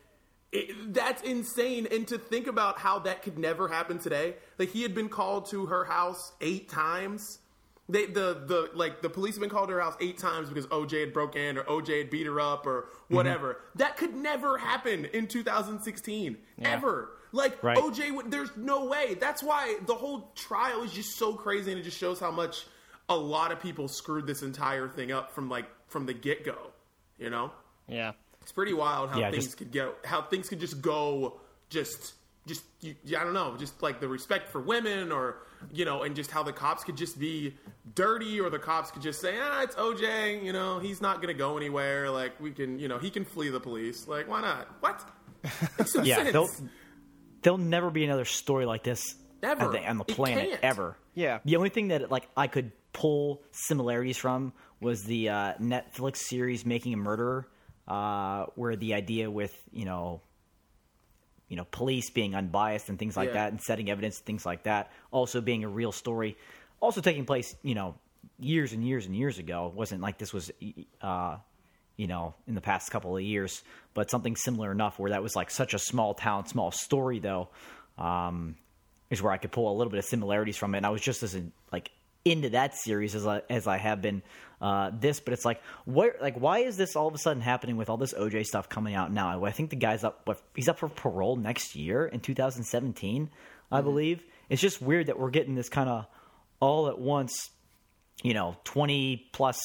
[0.52, 1.88] it, that's insane.
[1.92, 4.36] And to think about how that could never happen today.
[4.58, 7.40] Like he had been called to her house eight times.
[7.88, 10.66] They, the the like the police had been called to her house eight times because
[10.68, 13.16] OJ had broke in or OJ had beat her up or mm-hmm.
[13.16, 13.62] whatever.
[13.76, 17.12] That could never happen in 2016 ever.
[17.36, 17.78] Like Right.
[17.78, 19.16] OJ, there's no way.
[19.20, 22.66] That's why the whole trial is just so crazy, and it just shows how much
[23.10, 26.58] a lot of people screwed this entire thing up from like from the get go.
[27.20, 27.52] You know.
[27.88, 28.14] Yeah.
[28.42, 32.14] It's pretty wild how Yeah, things just- could go, how things could just go, just,
[32.46, 35.38] just, you, I don't know, just like the respect for women, or
[35.74, 37.56] you know, and just how the cops could just be
[37.96, 41.34] dirty, or the cops could just say, ah, it's OJ, you know, he's not gonna
[41.34, 42.10] go anywhere.
[42.12, 44.08] Like we can, you know, he can flee the police.
[44.08, 44.68] Like why not?
[44.80, 45.04] What?
[46.04, 46.32] Yeah,
[47.46, 49.66] There'll never be another story like this Ever.
[49.66, 50.98] on the, on the planet ever.
[51.14, 51.40] Yeah.
[51.46, 56.66] The only thing that like I could pull similarities from was the uh, Netflix series
[56.66, 57.48] Making a Murderer,
[57.88, 60.22] uh, where the idea with you know,
[61.48, 63.34] you know, police being unbiased and things like Yeah.
[63.34, 66.38] that, and setting evidence, things like that, also being a real story,
[66.82, 67.94] also taking place, you know,
[68.40, 69.68] years and years and years ago.
[69.68, 70.52] It wasn't like this was,
[71.00, 71.38] uh,
[71.98, 75.36] you know, in the past couple of years, but something similar enough where that was
[75.36, 77.50] like such a small town, small story though.
[77.98, 78.56] Um,
[79.10, 80.78] is where I could pull a little bit of similarities from it.
[80.78, 81.92] And I was just as in, like
[82.26, 84.24] into that series as I as I have been
[84.60, 87.78] uh, this, but it's like where like why is this all of a sudden happening
[87.78, 89.46] with all this OJ stuff coming out now?
[89.46, 93.30] I think the guy's up what, he's up for parole next year in 2017,
[93.72, 94.24] I believe.
[94.50, 96.08] It's just weird that we're getting this kind of
[96.60, 97.52] all at once,
[98.24, 99.60] you know, 20 plus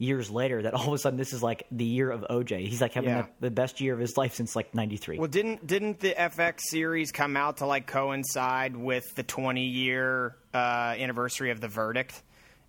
[0.00, 2.66] years later that all of a sudden this is like the year of OJ.
[2.66, 3.26] He's like having Yeah.
[3.38, 5.18] the, the best year of his life since like 93.
[5.18, 10.36] Well, didn't didn't the FX series come out to like coincide with the 20 year
[10.54, 10.56] uh,
[10.98, 12.22] anniversary of the verdict?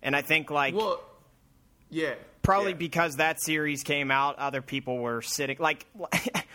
[0.03, 1.01] And I think like well,
[1.89, 2.77] yeah, probably yeah.
[2.77, 5.85] because that series came out, other people were sitting like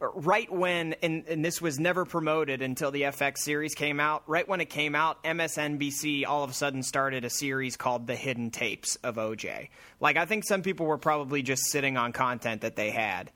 [0.00, 4.22] right when and, and this was never promoted until the FX series came out.
[4.26, 8.16] Right when it came out, MSNBC all of a sudden started a series called The
[8.16, 9.68] Hidden Tapes of OJ.
[10.00, 13.30] Like I think some people were probably just sitting on content that they had.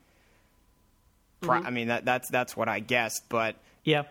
[1.41, 4.03] Pro- I mean that that's that's what I guessed, but yeah.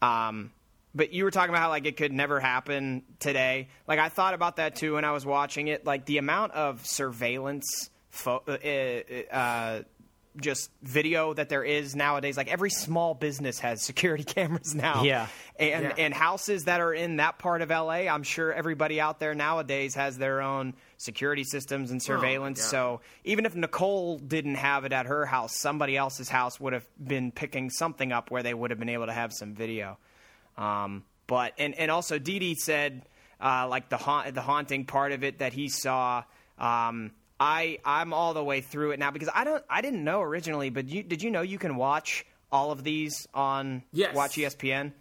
[0.00, 0.50] um,
[0.94, 3.68] but you were talking about how like it could never happen today.
[3.86, 5.84] Like I thought about that too when I was watching it.
[5.84, 9.82] Like the amount of surveillance, fo- uh, uh,
[10.40, 12.36] just video that there is nowadays.
[12.36, 15.02] Like every small business has security cameras now.
[15.02, 15.26] Yeah.
[15.58, 15.94] and Yeah.
[15.98, 18.06] and houses that are in that part of LA.
[18.08, 22.60] I'm sure everybody out there nowadays has their own security systems and surveillance.
[22.62, 22.68] God.
[22.70, 26.86] so even if Nicole didn't have it at her house, somebody else's house would have
[27.02, 29.98] been picking something up where they would have been able to have some video.
[30.56, 33.02] Um, but and and also Dee Dee said
[33.40, 36.24] uh, like the haunt, the haunting part of it that he saw.
[36.58, 40.22] Um, I I'm all the way through it now because I don't I didn't know
[40.22, 44.14] originally, but you, did you know you can watch all of these on Yes.
[44.14, 44.92] Watch ESPN?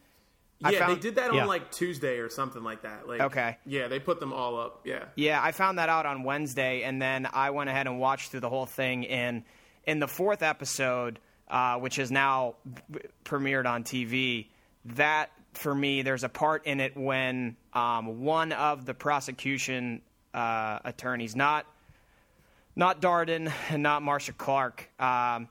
[0.60, 1.42] Yeah, found- they did that Yeah.
[1.44, 3.08] on like Tuesday or something like that.
[3.08, 3.58] Like, Okay.
[3.66, 4.82] Yeah, they put them all up.
[4.86, 5.06] Yeah.
[5.16, 8.40] Yeah, I found that out on Wednesday, and then I went ahead and watched through
[8.42, 9.06] the whole thing.
[9.08, 9.44] And
[9.86, 12.56] in the fourth episode, uh, which is now
[12.92, 14.48] b- premiered on TV,
[14.86, 20.02] that for me, there's a part in it when um, one of the prosecution
[20.34, 21.66] uh, attorneys, not
[22.78, 25.50] not Darden and not Marcia Clark, um,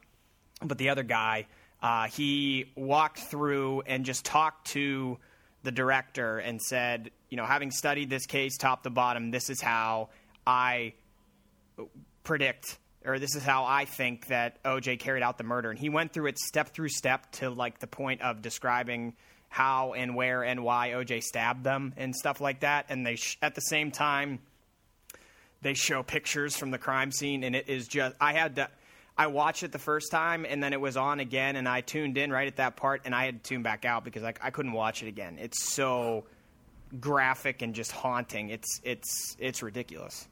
[0.62, 1.47] but the other guy,
[1.83, 5.19] uh, he walked through and just talked to
[5.65, 9.61] the director and said, you know, having studied this case top to bottom, this is
[9.61, 10.09] how
[10.47, 10.95] I
[12.23, 15.71] predict or this is how I think that OJ carried out the murder.
[15.71, 19.15] And he went through it step through step to like the point of describing
[19.49, 22.87] how and where and why OJ stabbed them and stuff like that.
[22.89, 24.41] And they sh- at the same time
[25.62, 28.69] they show pictures from the crime scene and it is just I had to
[29.19, 32.19] I watched it the first time and then it was on again and I tuned
[32.19, 34.51] in right at that part and I had to tune back out because like I
[34.51, 35.38] couldn't watch it again.
[35.40, 36.25] It's so
[37.01, 38.51] graphic and just haunting.
[38.51, 40.29] It's it's it's ridiculous.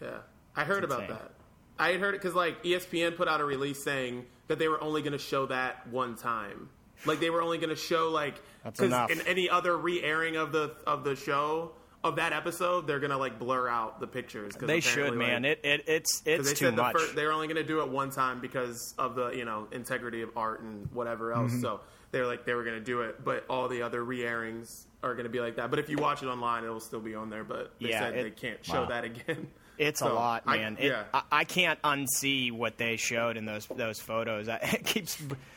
[0.00, 0.18] Yeah,
[0.56, 1.30] I heard about that.
[1.78, 4.82] I had heard it because like ESPN put out a release saying that they were
[4.82, 6.68] only going to show that one time.
[7.06, 9.10] Like they were only going to show like That's 'cause enough.
[9.10, 13.16] in any other re-airing of the of the show of that episode, they're going to
[13.18, 14.54] like blur out the pictures.
[14.54, 15.42] 'cause They should, man.
[15.42, 16.96] like, It, it it's it's too said the much.
[17.14, 20.22] they were only going to do it one time because of the you know integrity
[20.22, 21.52] of art and whatever else.
[21.52, 21.60] Mm-hmm.
[21.60, 25.14] So they're like they were going to do it, but all the other re-airings are
[25.14, 25.70] going to be like that.
[25.70, 27.44] But if you watch it online, it'll still be on there.
[27.44, 28.86] But they Yeah, said it- they can't show wow.
[28.88, 29.48] that again.
[29.78, 30.76] It's a So, lot, I- man.
[30.78, 31.04] It, yeah.
[31.14, 34.46] I, I can't unsee what they showed in those those photos.
[34.46, 35.16] I, it keeps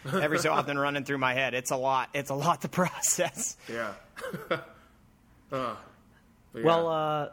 [0.09, 1.53] every so often running through my head.
[1.53, 2.07] It's a lot.
[2.13, 3.57] It's a lot to process.
[3.69, 3.91] Yeah.
[5.51, 5.75] uh,
[6.53, 6.65] but yeah.
[6.65, 7.29] Well, uh,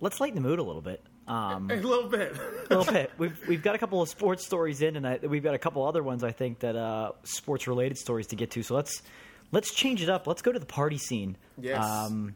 [0.00, 1.02] let's lighten the mood a little bit.
[1.28, 2.36] Um, a little bit.
[2.70, 3.12] a little bit.
[3.18, 5.86] We've we've got a couple of sports stories in, and I, we've got a couple
[5.86, 8.62] other ones I think that uh, sports related stories to get to.
[8.62, 9.02] So let's
[9.52, 10.26] let's change it up.
[10.26, 11.36] Let's go to the party scene.
[11.60, 11.84] yes.
[11.84, 12.34] Um,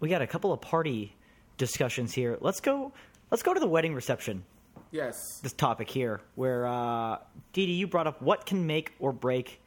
[0.00, 1.14] we got a couple of party
[1.56, 2.36] discussions here.
[2.40, 2.92] Let's go.
[3.30, 4.44] Let's go to the wedding reception.
[4.90, 5.40] yes.
[5.42, 7.18] This topic here, where uh,
[7.52, 9.60] Dee, you brought up what can make or break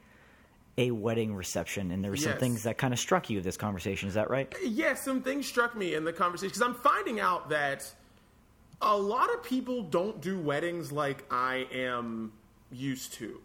[0.78, 2.40] a wedding reception, and there were some Yes.
[2.40, 4.08] things that kind of struck you of this conversation.
[4.08, 4.54] Is that right?
[4.64, 7.94] Yeah, some things struck me in the conversation because I'm finding out that
[8.82, 12.32] a lot of people don't do weddings like I am
[12.72, 13.42] used to.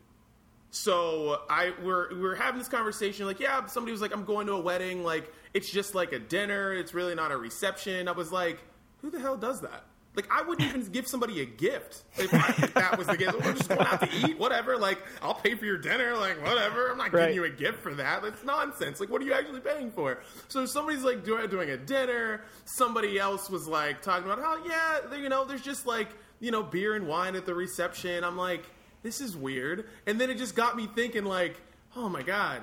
[0.70, 4.52] So I we're we're having this conversation like yeah somebody was like I'm going to
[4.54, 8.30] a wedding like it's just like a dinner it's really not a reception I was
[8.30, 8.58] like
[9.00, 9.84] who the hell does that
[10.16, 13.34] like I wouldn't even give somebody a gift if, I, if that was the gift
[13.34, 14.76] we're oh, just going out to eat whatever.
[14.76, 16.90] Like I'll pay for your dinner like whatever.
[16.90, 17.20] I'm not Right.
[17.22, 18.22] giving you a gift for that.
[18.22, 18.98] That's nonsense.
[18.98, 20.18] Like what are you actually paying for?
[20.48, 25.28] So somebody's like doing a dinner somebody else was like talking about how yeah you
[25.28, 26.08] know there's just like
[26.40, 28.24] you know beer and wine at the reception.
[28.24, 28.64] I'm like
[29.06, 29.86] this is weird.
[30.06, 31.60] And then it just got me thinking, like,
[31.94, 32.62] oh my god,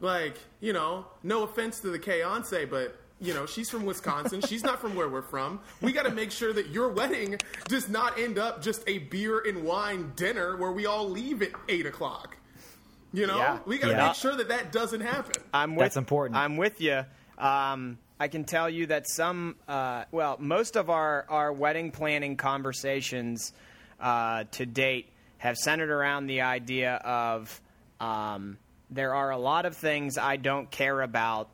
[0.00, 4.40] like, you know, no offense to the Kayonce, but you know, she's from Wisconsin.
[4.42, 5.60] she's not from where we're from.
[5.80, 9.40] We got to make sure that your wedding does not end up just a beer
[9.46, 12.36] and wine dinner where we all leave at eight o'clock.
[13.12, 13.58] You know, Yeah.
[13.64, 14.06] we got to Yeah.
[14.08, 15.42] make sure that that doesn't happen.
[15.52, 16.36] I'm with, That's important.
[16.36, 17.04] I'm with you.
[17.38, 22.36] Um, I can tell you that some, uh, well, most of our, our wedding planning
[22.36, 23.52] conversations
[24.00, 25.08] uh, to date
[25.38, 27.60] have centered around the idea of
[28.00, 28.58] um,
[28.90, 31.48] there are a lot of things I don't care about.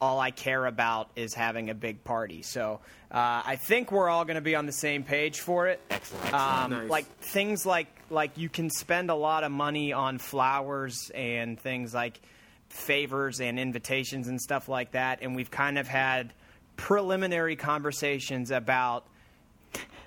[0.00, 2.42] All I care about is having a big party.
[2.42, 2.80] So
[3.10, 5.80] uh, I think we're all going to be on the same page for it.
[5.90, 6.34] Excellent.
[6.34, 6.90] Um, Nice.
[6.90, 11.94] Like things like like you can spend a lot of money on flowers and things
[11.94, 12.20] like
[12.68, 16.32] favors and invitations and stuff like that and we've kind of had
[16.76, 19.06] preliminary conversations about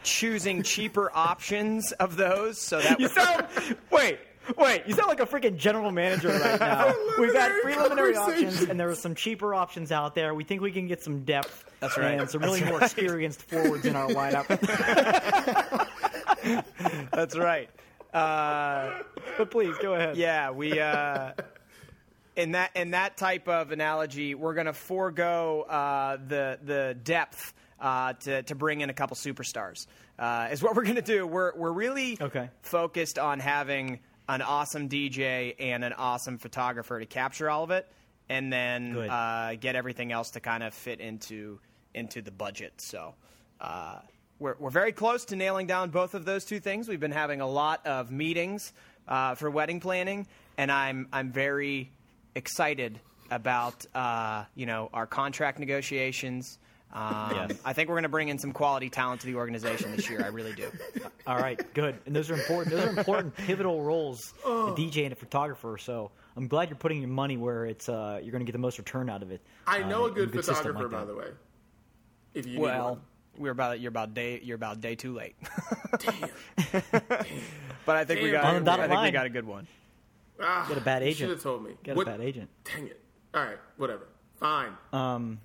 [0.04, 3.46] choosing cheaper options of those so that You sound
[3.92, 4.20] wait.
[4.58, 6.94] Wait, you sound like a freaking general manager right now.
[7.20, 10.34] We've got Preliminary preliminary options, and there are some cheaper options out there.
[10.34, 11.66] We think we can get some depth.
[11.80, 12.20] That's right.
[12.20, 14.48] And some really more experienced forwards in our lineup.
[17.12, 17.70] that's right
[18.14, 19.00] uh,
[19.38, 20.18] but please go ahead.
[20.18, 21.32] yeah we uh,
[22.36, 27.54] in that in that type of analogy we're going to forego uh, the the depth
[27.80, 29.86] uh, to to bring in a couple superstars
[30.18, 32.50] uh, is what we're going to do we're we're really Okay.
[32.62, 37.86] focused on having an awesome DJ and an awesome photographer to capture all of it,
[38.30, 41.60] and then uh, get everything else to kind of fit into
[41.94, 42.74] into the budget.
[42.78, 43.16] So.
[43.60, 44.00] Uh,
[44.40, 46.88] we're, we're very close to nailing down both of those two things.
[46.88, 48.72] We've been having a lot of meetings
[49.06, 50.28] uh, for wedding planning,
[50.58, 51.92] and I'm I'm very
[52.36, 53.00] excited
[53.32, 56.58] about uh, you know our contract negotiations
[56.92, 57.60] Um, Yes.
[57.64, 60.24] I think we're going to bring in some quality talent to the organization this year.
[60.24, 60.72] I really do.
[61.28, 62.00] All right, good.
[62.06, 62.76] And those are important.
[62.76, 64.74] Those are important, pivotal roles, Oh.
[64.74, 65.78] a DJ and a photographer.
[65.78, 68.58] So I'm glad you're putting your money where it's uh, you're going to get the
[68.60, 69.42] most return out of it.
[69.68, 71.28] I know uh, a good in system photographer, like by the way.
[72.34, 73.02] If you Well, one.
[73.38, 75.36] we're about you're about day you're about day too late.
[76.00, 76.30] Damn.
[77.86, 78.42] but I think we Damn.
[78.42, 79.68] got On the I dotted think we got a good one.
[80.42, 81.18] Ah, Get a bad agent.
[81.18, 81.72] Should have told me.
[81.84, 82.50] Get a bad agent.
[82.64, 83.02] Dang it.
[83.34, 84.08] All right, whatever.
[84.40, 84.70] Fine.
[84.94, 85.38] Um, all right,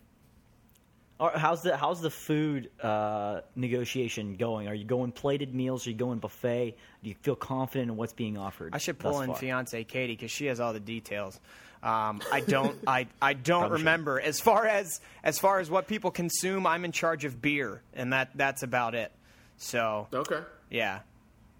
[1.18, 4.68] how's the how's the food uh, negotiation going?
[4.68, 5.86] Are you going plated meals?
[5.86, 6.76] Are you going buffet?
[7.02, 8.74] Do you feel confident in what's being offered?
[8.74, 9.36] I should pull in far?
[9.36, 11.38] fiance Katie because she has all the details.
[11.82, 12.76] Um, I don't.
[12.86, 13.82] I I don't Probably should.
[13.82, 16.66] remember as far as as far as what people consume.
[16.66, 19.12] I'm in charge of beer, and that that's about it.
[19.56, 20.40] So okay.
[20.70, 21.00] yeah,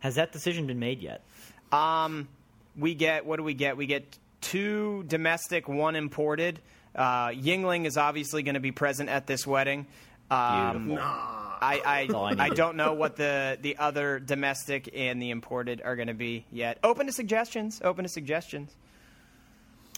[0.00, 1.22] Has that decision been made yet?
[1.70, 2.28] Um,
[2.76, 3.76] we get what do we get?
[3.76, 6.61] We get two domestic, one imported.
[6.95, 9.86] Uh, Yuengling is obviously going to be present at this wedding.
[10.30, 11.05] Um, Beautiful.
[11.05, 15.97] I I I, I don't know what the the other domestic and the imported are
[15.97, 16.78] going to be yet.
[16.84, 17.80] Open to suggestions.
[17.82, 18.74] Open to suggestions.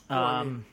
[0.09, 0.64] Um,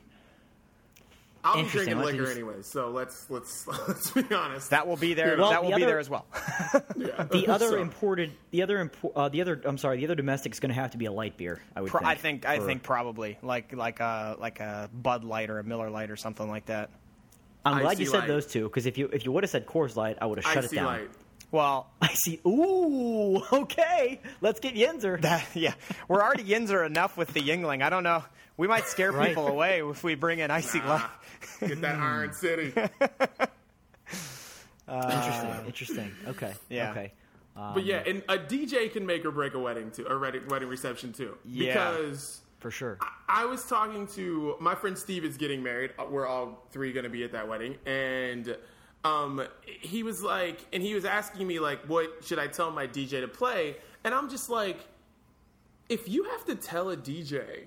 [1.44, 4.70] I'll be drinking Why don't you liquor just- anyway, so let's let's let's be honest.
[4.70, 5.36] That will be there.
[5.36, 6.24] Well, that will the be other- there as well.
[6.96, 7.24] yeah.
[7.30, 9.60] the other So, imported, the other impo- uh, the other.
[9.64, 11.60] I'm sorry, the other domestic is going to have to be a light beer.
[11.76, 11.90] I would.
[11.90, 15.50] Pro- think, I think I for- think probably like like a like a Bud Light
[15.50, 16.90] or a Miller Lite or something like that.
[17.66, 18.28] I'm glad you said Light.
[18.28, 20.44] those two because if you if you would have said Coors Light, I would have
[20.52, 20.86] shut Icy it down.
[20.86, 21.10] light.
[21.50, 22.40] Well, I see.
[22.46, 24.20] Ooh, okay.
[24.40, 25.20] Let's get Yinzer.
[25.20, 25.74] That, yeah,
[26.08, 27.80] we're already Yinzer enough with the Yuengling.
[27.82, 28.24] I don't know.
[28.56, 29.28] We might scare Right.
[29.30, 31.02] people away if we bring in Icy Light.
[31.02, 31.20] Ah,
[31.60, 32.72] get that Iron City.
[34.88, 35.66] interesting.
[35.66, 36.12] Interesting.
[36.28, 36.54] Okay.
[36.68, 36.90] Yeah.
[36.90, 37.12] Okay.
[37.56, 40.68] But yeah, and a DJ can make or break a wedding too, a wedding wedding
[40.68, 41.36] reception too.
[41.44, 41.72] Yeah.
[41.92, 42.98] Because For sure.
[43.28, 45.92] I was talking to my friend Steve is getting married.
[45.98, 48.56] Uh, We're all three going to be at that wedding, and
[49.04, 52.86] um, he was like, and he was asking me like, what should I tell my
[52.86, 53.76] DJ to play?
[54.02, 54.78] And I'm just like,
[55.88, 57.64] if you have to tell a DJ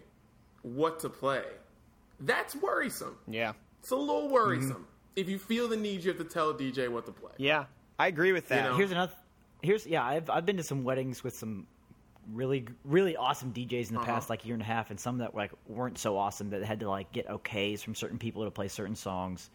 [0.67, 1.43] what to play,
[2.19, 3.17] that's worrisome.
[3.27, 4.87] Yeah, It's a little worrisome.
[5.15, 7.31] If you feel the need, you have to tell a DJ what to play.
[7.37, 7.65] yeah,
[7.97, 8.63] I agree with that.
[8.65, 8.75] know.
[8.77, 9.13] Here's another.
[9.63, 10.03] Here's yeah.
[10.05, 11.65] I've I've been to some weddings with some
[12.33, 14.05] really really awesome DJs in the Uh-huh.
[14.13, 16.81] past like year and a half, and some that like weren't so awesome that had
[16.81, 19.49] to like get okays from certain people to play certain songs.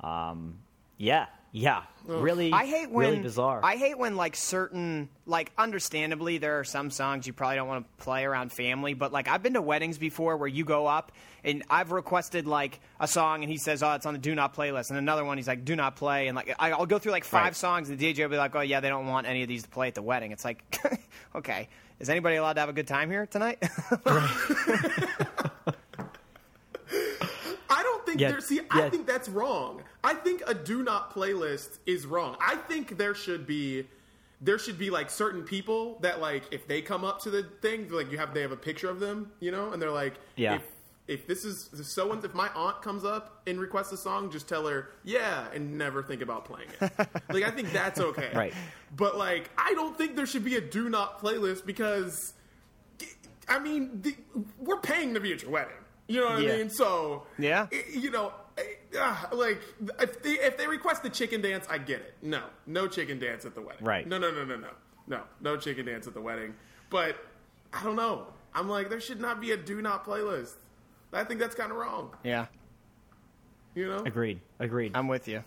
[0.00, 0.58] Um,
[0.98, 2.52] yeah, yeah, really.
[2.52, 3.60] I hate when really bizarre.
[3.62, 7.86] I hate when like certain like understandably there are some songs you probably don't want
[7.98, 11.12] to play around family, but like I've been to weddings before where you go up
[11.44, 14.54] and I've requested like a song and he says, "Oh, it's on the do not
[14.54, 17.24] playlist," and another one he's like, "Do not play," and like I'll go through like
[17.24, 17.56] five Right.
[17.56, 19.62] songs and the DJ will be like, "Oh yeah, they don't want any of these
[19.62, 20.62] to play at the wedding." It's like,
[21.34, 21.68] okay,
[22.00, 23.62] is anybody allowed to have a good time here tonight?
[28.18, 28.40] I don't think Yeah, there.
[28.40, 28.86] See, yeah.
[28.86, 29.82] I think that's wrong.
[30.02, 32.36] I think a do not playlist is wrong.
[32.40, 33.86] I think there should be,
[34.40, 37.88] there should be like certain people that like if they come up to the thing,
[37.90, 40.56] like you have they have a picture of them, you know, and they're like, Yeah.
[40.56, 40.62] If,
[41.08, 44.66] if this is so if my aunt comes up and requests a song, just tell
[44.66, 46.92] her yeah, and never think about playing it.
[47.30, 48.30] like I think that's okay.
[48.34, 48.52] Right.
[48.94, 52.34] But like I don't think there should be a do not playlist because
[53.48, 54.14] I mean, the,
[54.58, 55.72] we're paying to be at your wedding.
[56.08, 56.52] You know what Yeah.
[56.54, 56.70] I mean?
[56.70, 57.68] So Yeah.
[57.72, 58.32] i- you know,
[58.98, 59.60] uh, like
[60.00, 62.14] if they if they request the chicken dance, I get it.
[62.22, 63.84] No, no chicken dance at the wedding.
[63.84, 64.06] Right.
[64.06, 64.70] No, no, no, no, no,
[65.06, 66.54] no, no chicken dance at the wedding.
[66.90, 67.16] But
[67.72, 68.26] I don't know.
[68.54, 70.54] I'm like, there should not be a do not playlist.
[71.12, 72.14] I think that's kind of wrong.
[72.24, 72.46] yeah,
[73.74, 73.98] You know?
[74.04, 74.40] agreed.
[74.58, 74.92] Agreed.
[74.96, 75.44] I'm with you.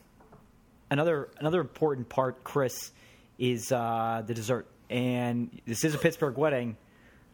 [0.91, 2.91] another another important part, Chris,
[3.39, 4.67] is uh, the dessert.
[4.89, 6.77] And this is a Pittsburgh wedding.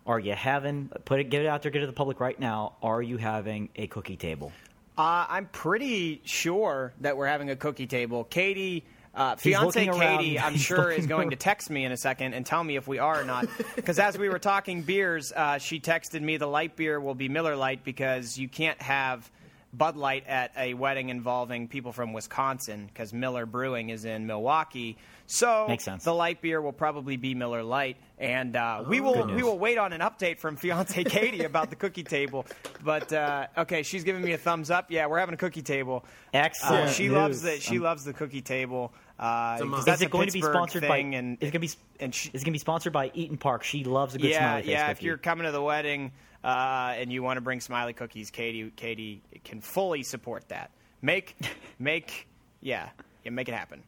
[0.08, 2.39] Are you having put it get it out there, get it to the public right
[2.39, 2.74] now?
[2.82, 4.53] Are you having a cookie table?
[4.97, 8.24] Uh, I'm pretty sure that we're having a cookie table.
[8.24, 10.20] Katie, uh, fiance looking around.
[10.20, 12.78] Katie, I'm He's sure is going to text me in a second and tell me
[12.78, 13.47] if we are or not.
[13.76, 17.30] Because as we were talking beers, uh, she texted me the light beer will be
[17.30, 19.30] Miller Lite because you can't have
[19.74, 24.97] Bud Light at a wedding involving people from Wisconsin because Miller Brewing is in Milwaukee.
[25.30, 26.05] So Makes sense.
[26.05, 29.78] the light beer will probably be Miller Lite, and uh, we will we will wait
[29.78, 32.45] on an update from fiance Katie about the cookie table.
[32.82, 34.86] But uh, okay, she's giving me a thumbs up.
[34.89, 36.05] Yeah, we're having a cookie table.
[36.34, 36.86] Excellent.
[36.86, 37.13] Uh, she news.
[37.13, 38.93] loves the she Um, loves the cookie table.
[39.19, 39.86] Uh, It's a 'cause must.
[39.86, 40.88] that's is it a going to be Pittsburgh sponsored by?
[40.88, 42.03] thing, and is it going to be?
[42.03, 43.63] and she- is it going to be sponsored by Eat'n Park?
[43.63, 44.88] She loves a good yeah, smiley face yeah.
[44.88, 44.91] cookie.
[44.99, 46.13] If you're coming to the wedding
[46.43, 50.71] uh, and you want to bring smiley cookies, Katie Katie can fully support that.
[51.01, 51.36] Make
[51.80, 52.28] make
[52.61, 52.89] yeah
[53.25, 53.84] yeah make it happen.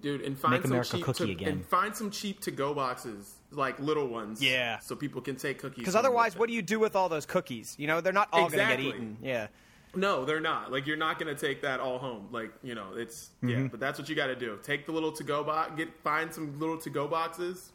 [0.00, 1.48] Dude, and find Make some America cheap to, again.
[1.48, 4.42] and find some cheap to go boxes, like little ones.
[4.42, 4.80] Yeah.
[4.80, 5.78] So people can take cookies.
[5.78, 7.76] Because otherwise, what do you do with all those cookies?
[7.78, 8.84] You know, they're not all going to Exactly.
[8.86, 9.16] get eaten.
[9.22, 9.46] Yeah.
[9.94, 10.72] No, they're not.
[10.72, 12.28] Like you're not going to take that all home.
[12.32, 13.56] Like you know, it's yeah.
[13.56, 13.66] Mm-hmm.
[13.68, 14.58] But that's what you got to do.
[14.62, 15.72] Take the little to go box.
[15.76, 17.70] Get find some little to go boxes.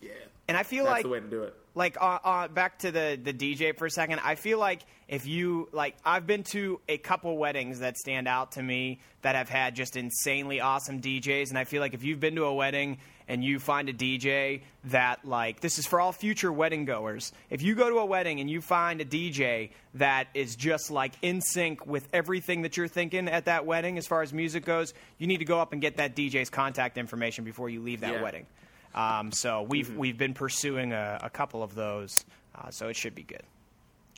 [0.00, 0.10] Yeah,
[0.48, 1.54] And I feel that's like the way to do it.
[1.74, 4.20] Like uh, uh, back to the the DJ for a second.
[4.24, 8.52] I feel like if you like, I've been to a couple weddings that stand out
[8.52, 12.20] to me that have had just insanely awesome DJs, and I feel like if you've
[12.20, 12.98] been to a wedding
[13.28, 17.32] and you find a DJ that like this is for all future wedding goers.
[17.50, 21.12] If you go to a wedding and you find a DJ that is just like
[21.22, 24.92] in sync with everything that you're thinking at that wedding as far as music goes,
[25.18, 28.14] you need to go up and get that DJ's contact information before you leave that
[28.14, 28.22] Yeah.
[28.22, 28.46] wedding.
[28.94, 32.24] Um, so we've we've been pursuing a, a couple of those,
[32.54, 33.42] uh, so it should be good.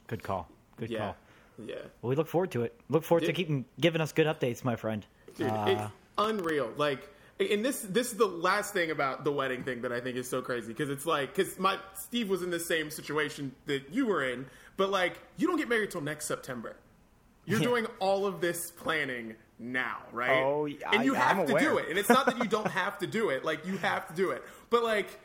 [0.06, 0.48] Good call.
[0.76, 1.16] Good Yeah, call.
[1.66, 1.74] yeah.
[2.02, 2.74] Well, we look forward to it.
[2.88, 5.06] Look forward to keeping giving us good updates, my friend.
[5.36, 5.82] Dude, Uh, it's
[6.18, 6.72] unreal.
[6.76, 7.08] Like,
[7.38, 10.28] and this this is the last thing about the wedding thing that I think is
[10.28, 14.06] so crazy because it's like because my Steve was in the same situation that you
[14.06, 14.46] were in,
[14.76, 16.76] but like you don't get married till next September.
[17.46, 17.64] You're Yeah.
[17.68, 20.42] doing all of this planning now, right?
[20.42, 21.62] Oh, and you I- have I'm to aware.
[21.64, 21.88] do it.
[21.88, 24.30] And it's not that you don't have to do it; like you have to do
[24.30, 24.42] it.
[24.70, 25.20] But like,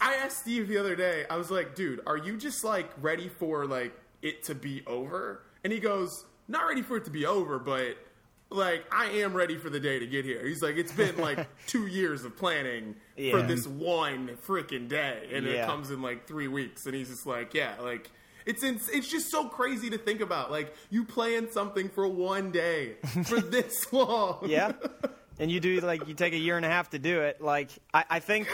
[0.00, 1.24] I asked Steve the other day.
[1.30, 5.42] I was like, "Dude, are you just like ready for like it to be over?"
[5.62, 7.96] And he goes, "Not ready for it to be over, but."
[8.50, 10.46] Like I am ready for the day to get here.
[10.46, 12.94] He's like, it's been like two years of planning
[13.32, 16.86] for this one freaking day, and it comes in like three weeks.
[16.86, 18.10] And he's just like, yeah, like
[18.46, 20.50] it's ins- it's just so crazy to think about.
[20.50, 24.38] Like you plan something for one day for this long.
[24.46, 24.72] Yeah,
[25.38, 27.40] and you do like you take a year and a half to do it.
[27.40, 28.48] Like I, I think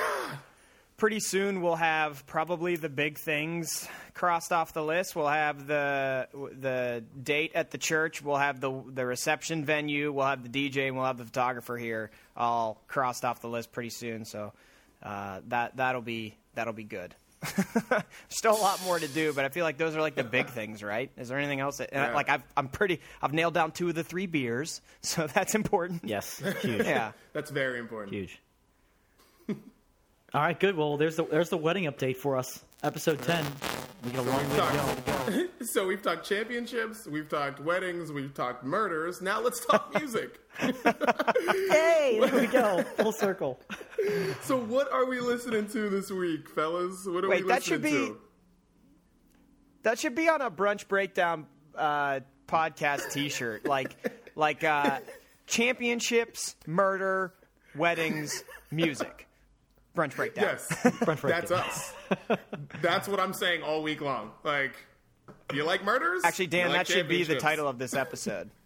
[0.97, 5.17] pretty soon we'll have probably the big things crossed off the list.
[5.17, 8.23] We'll have the the date at the church.
[8.23, 10.13] We'll have the the reception venue.
[10.13, 13.73] We'll have the DJ, and we'll have the photographer here all crossed off the list
[13.73, 14.25] pretty soon.
[14.25, 14.53] So
[15.03, 17.15] uh, that that'll be that'll be good.
[18.29, 20.49] Still a lot more to do, but I feel like those are like the big
[20.49, 21.11] things, right?
[21.17, 21.79] Is there anything else?
[21.79, 22.15] That, uh, Yeah.
[22.15, 26.03] Like I've, I'm pretty, I've nailed down two of the three beers, so that's important.
[26.05, 27.13] yes, huge, Yeah.
[27.33, 28.15] That's very important.
[28.15, 28.41] huge.
[30.33, 30.77] All right, good.
[30.77, 32.61] Well, there's the there's the wedding update for us.
[32.83, 33.45] Episode ten.
[34.05, 35.03] We got a long way to
[35.33, 35.47] go.
[35.63, 39.21] So we've talked championships, we've talked weddings, we've talked murders.
[39.21, 40.41] Now let's talk music.
[40.59, 42.83] Hey, there we go.
[42.97, 43.61] Full circle.
[44.41, 47.05] so what are we listening to this week, fellas?
[47.07, 48.19] What are Wait, we that should be- to?
[49.83, 53.95] That should be on a brunch breakdown uh, podcast T-shirt, like
[54.35, 55.01] like uh,
[55.47, 57.35] championships, murder,
[57.77, 59.29] weddings, music,
[59.97, 60.45] brunch breakdown.
[60.45, 61.95] Yes, Brunch break that's us.
[62.81, 64.31] That's what I'm saying all week long.
[64.45, 64.77] Like,
[65.53, 66.23] you like murders?
[66.25, 68.51] Actually, Dan, like that should be the title of this episode.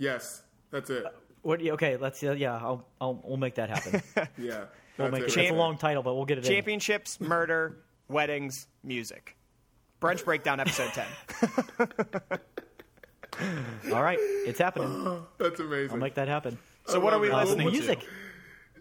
[0.00, 1.04] Yes, that's it.
[1.42, 1.60] What?
[1.60, 2.22] Okay, let's.
[2.22, 4.00] Uh, yeah, I'll, I'll we'll make that happen.
[4.38, 4.66] Yeah,
[4.96, 5.36] We'll that's make it.
[5.36, 5.40] it.
[5.40, 6.52] It's a long title, but we'll get it in.
[6.52, 7.78] championships, murder,
[8.08, 9.36] weddings, music.
[10.00, 11.06] Brunch breakdown episode ten.
[13.92, 15.20] All right, it's happening.
[15.38, 15.90] That's amazing.
[15.90, 16.58] I'll make that happen.
[16.86, 17.42] So what are we love it.
[17.42, 18.06] Uh, listening music.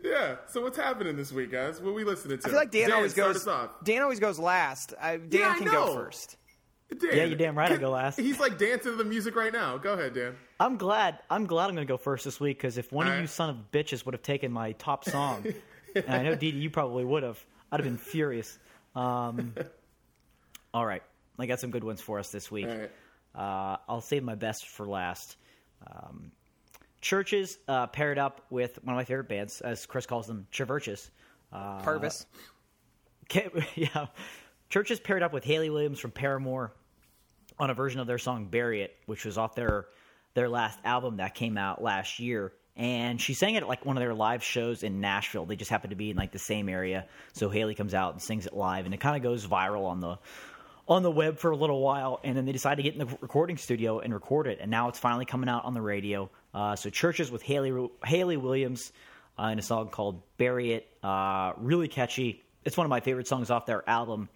[0.04, 0.10] To?
[0.10, 0.36] Yeah.
[0.48, 1.80] So what's happening this week, guys?
[1.82, 2.48] What are we listening to?
[2.48, 3.48] I feel like Dan, always goes.
[3.84, 4.94] Dan always goes last.
[5.02, 5.88] I, Dan Yeah, I can know.
[5.88, 6.38] go first.
[6.90, 8.18] Dan, Yeah, you're damn right I go last.
[8.20, 9.78] He's like dancing to the music right now.
[9.78, 10.36] Go ahead, Dan.
[10.60, 11.20] I'm glad.
[11.30, 13.28] I'm glad I'm going to go first this week because if one of All you
[13.28, 15.46] son of bitches would have taken my top song,
[15.96, 18.58] and I know Dee Dee, you probably would have, I'd have been furious.
[18.96, 19.54] Um,
[20.74, 21.04] all right,
[21.38, 22.68] I got some good ones for us this week.
[22.68, 22.92] All right.
[23.36, 25.36] Uh, I'll save my best for last.
[25.86, 26.32] Um,
[27.02, 31.10] CHVRCHES uh, paired up with one of my favorite bands, as Chris calls them, Chiverches.
[31.52, 32.26] Uh, Purvis.
[33.76, 34.08] Yeah,
[34.72, 36.74] CHVRCHES paired up with Hayley Williams from Paramore
[37.60, 39.88] on a version of their song "Bury It," which was off their
[40.34, 42.54] their last album that came out last year.
[42.78, 45.46] And she sang it at like one of their live shows in Nashville.
[45.46, 48.22] They just happened to be in like the same area, so Hayley comes out and
[48.22, 50.20] sings it live, and it kind of goes viral on the
[50.88, 53.18] on the web for a little while, and then they decide to get in the
[53.20, 56.30] recording studio and record it, and now it's finally coming out on the radio.
[56.54, 58.92] Uh, so CHVRCHES with Hayley Hayley Williams
[59.40, 62.44] uh, in a song called "Bury It," uh, really catchy.
[62.66, 64.30] It's one of my favorite songs off their album.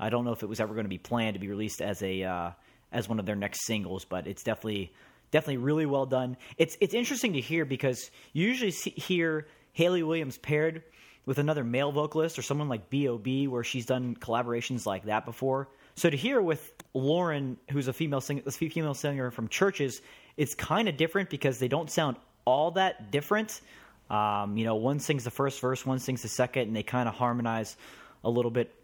[0.00, 2.02] I don't know if it was ever going to be planned to be released as
[2.02, 2.50] a uh,
[2.92, 4.92] as one of their next singles, but it's definitely
[5.30, 6.36] definitely really well done.
[6.56, 10.82] It's it's interesting to hear because you usually see, hear Hayley Williams paired
[11.26, 13.48] with another male vocalist or someone like B.O.B.
[13.48, 15.68] where she's done collaborations like that before.
[15.94, 20.00] So to hear with Lauren, who's a female singer, female singer from CHVRCHES,
[20.36, 23.60] it's kind of different because they don't sound all that different.
[24.10, 27.08] Um, you know, one sings the first verse, one sings the second, and they kind
[27.08, 27.76] of harmonize
[28.24, 28.74] a little bit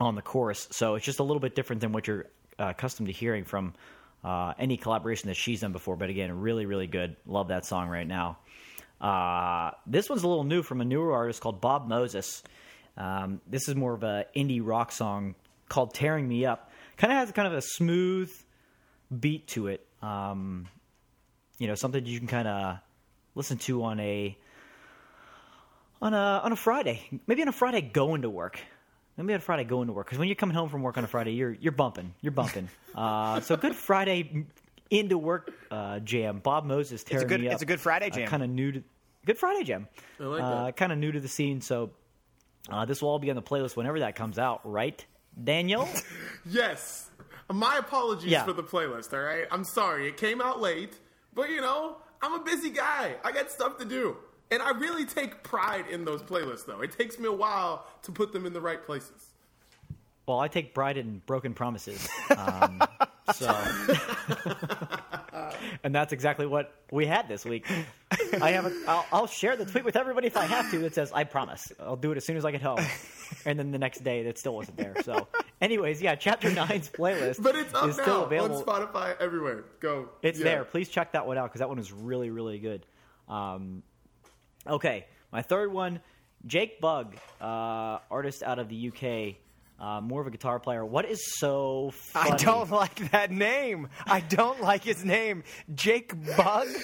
[0.00, 0.68] on the chorus.
[0.70, 2.26] So it's just a little bit different than what you're
[2.58, 3.74] uh, accustomed to hearing from
[4.24, 5.96] uh, any collaboration that she's done before.
[5.96, 7.16] But again, really, really good.
[7.26, 8.38] Love that song right now.
[9.00, 12.42] Uh, this one's a little new from a newer artist called Bob Moses.
[12.96, 15.34] Um, this is more of a indie rock song
[15.68, 16.67] called "Tearing Me Up."
[16.98, 18.32] Kind of has kind of a smooth,
[19.18, 19.86] beat to it.
[20.02, 20.68] Um,
[21.58, 22.78] you know, something you can kind of
[23.34, 24.36] listen to on a
[26.02, 28.60] on a on a Friday, maybe on a Friday going to work.
[29.16, 31.02] Maybe on a Friday going to work because when you're coming home from work on
[31.02, 32.68] a Friday, you're you're bumping, you're bumping.
[32.94, 34.44] Uh, so good Friday
[34.90, 36.40] into work uh, jam.
[36.40, 37.52] Bob Moses tearing good- me up.
[37.52, 38.26] it's a good Friday jam.
[38.26, 38.82] kind of new to
[39.24, 39.86] good Friday jam.
[40.18, 40.76] I like uh, that.
[40.76, 41.90] Kind of new to the scene, so
[42.68, 45.04] uh, this will all be on the playlist whenever that comes out, right,
[45.42, 45.88] Daniel?
[46.50, 47.10] Yes.
[47.52, 48.44] My apologies Yeah.
[48.44, 49.44] for the playlist, all right?
[49.50, 50.08] I'm sorry.
[50.08, 50.94] It came out late,
[51.34, 53.16] but you know, I'm a busy guy.
[53.22, 54.16] I got stuff to do.
[54.50, 56.80] And I really take pride in those playlists, though.
[56.80, 59.26] It takes me a while to put them in the right places.
[60.26, 62.08] well, I take pride in broken promises.
[62.38, 62.80] Um,
[63.34, 63.54] so,
[65.84, 67.66] and that's exactly what we had this week.
[68.40, 68.66] I have.
[68.66, 71.24] A, I'll, I'll share the tweet with everybody if I have to that says "I
[71.24, 72.78] promise." I'll do it as soon as I get home,
[73.44, 74.94] and then the next day it still wasn't there.
[75.02, 75.28] So,
[75.60, 78.56] anyways, yeah, Chapter Nine's playlist But it's up is now still available.
[78.58, 79.64] on Spotify everywhere.
[79.80, 80.08] Go.
[80.22, 80.44] It's Yeah.
[80.44, 80.64] there.
[80.64, 82.84] Please check that one out because that one was really, really good.
[83.28, 83.82] Um,
[84.66, 86.00] okay, my third one,
[86.46, 89.36] Jake Bugg, uh, artist out of the UK,
[89.80, 90.84] uh, more of a guitar player.
[90.84, 92.32] What is so funny?
[92.32, 93.88] I don't like that name.
[94.06, 95.44] I don't like his name.
[95.74, 96.68] Jake Bugg?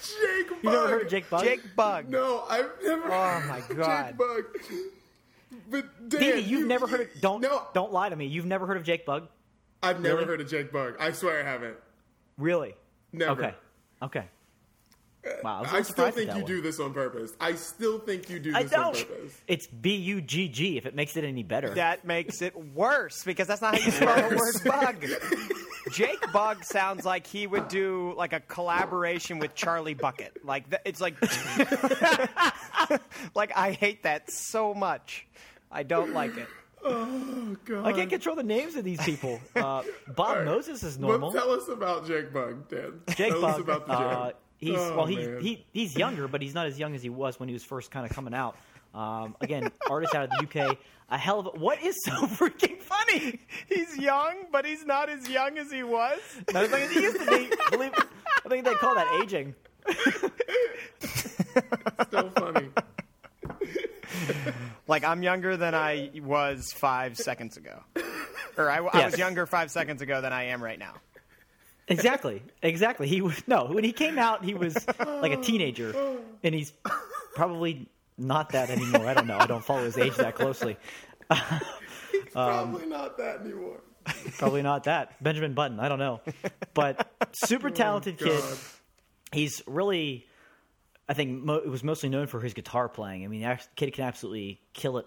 [0.00, 0.58] Jake Bugg.
[0.62, 1.44] You never heard of Jake Bugg?
[1.44, 2.08] Jake Bugg.
[2.08, 3.04] No, I've never.
[3.12, 4.06] Oh, my God.
[4.08, 4.44] Jake Bugg.
[5.70, 8.26] But Dan, you've you- never heard of don't No, don't lie to me.
[8.26, 9.28] You've never heard of Jake Bugg?
[9.82, 10.26] I've never Really?
[10.26, 10.96] heard of Jake Bugg.
[11.00, 11.76] I swear I haven't.
[12.38, 12.74] Really?
[13.12, 13.32] Never.
[13.32, 13.54] Okay.
[14.02, 14.28] Okay.
[15.44, 15.58] Wow.
[15.58, 16.44] I, was a I little still think you one.
[16.46, 17.32] do this on purpose.
[17.40, 19.08] I still think you do I this on don't.
[19.08, 19.40] purpose.
[19.48, 20.76] It's B U G G.
[20.78, 21.74] If it makes it any better.
[21.74, 25.06] That makes it worse because that's not how you spell the word bug.
[25.92, 30.44] Jake Bugg sounds like he would do like a collaboration with Charlie Bucket.
[30.44, 31.16] Like th- it's like,
[33.34, 35.26] like I hate that so much.
[35.70, 36.46] I don't like it.
[36.82, 37.84] Oh god.
[37.86, 39.38] I can't control the names of these people.
[39.54, 39.82] Uh,
[40.16, 41.32] Bob Moses is Well, normal.
[41.32, 43.00] tell us about Jake Bugg, Dan.
[43.14, 43.60] Jake tell us Bug.
[43.60, 44.36] about the uh, Jake.
[44.60, 47.38] He's Oh, well, he's he, he's younger, but he's not as young as he was
[47.40, 48.56] when he was first kind of coming out.
[48.94, 50.76] Um, again, artist out of the UK.
[51.12, 53.40] A hell of a, what is so freaking funny?
[53.68, 56.18] He's young, but he's not as young as he was.
[56.52, 57.50] Not as young as he used to be.
[57.70, 57.92] Believe,
[58.44, 59.54] I think they call that aging.
[62.10, 62.68] so funny.
[64.86, 67.80] Like I'm younger than I was five seconds ago,
[68.56, 69.12] or I, I Yes.
[69.12, 70.94] was younger five seconds ago than I am right now.
[71.90, 73.08] Exactly, exactly.
[73.08, 75.94] He was no when he came out, he was like a teenager,
[76.42, 76.72] and he's
[77.34, 79.06] probably not that anymore.
[79.06, 79.38] I don't know.
[79.38, 80.76] I don't follow his age that closely.
[82.32, 83.80] Probably not that anymore.
[84.38, 85.22] Probably not that.
[85.22, 85.78] Benjamin Button.
[85.80, 86.20] I don't know.
[86.74, 88.42] But super talented kid.
[89.32, 90.26] He's really,
[91.08, 93.24] I think, mo- it was mostly known for his guitar playing.
[93.24, 95.06] I mean, the kid can absolutely kill it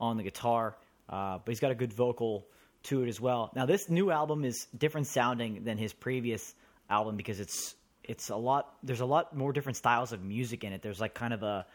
[0.00, 0.76] on the guitar,
[1.08, 2.46] uh, but he's got a good vocal
[2.84, 3.50] to it as well.
[3.54, 6.54] Now, this new album is different sounding than his previous
[6.88, 8.76] album because it's it's a lot.
[8.82, 10.82] There's a lot more different styles of music in it.
[10.82, 11.66] There's like kind of a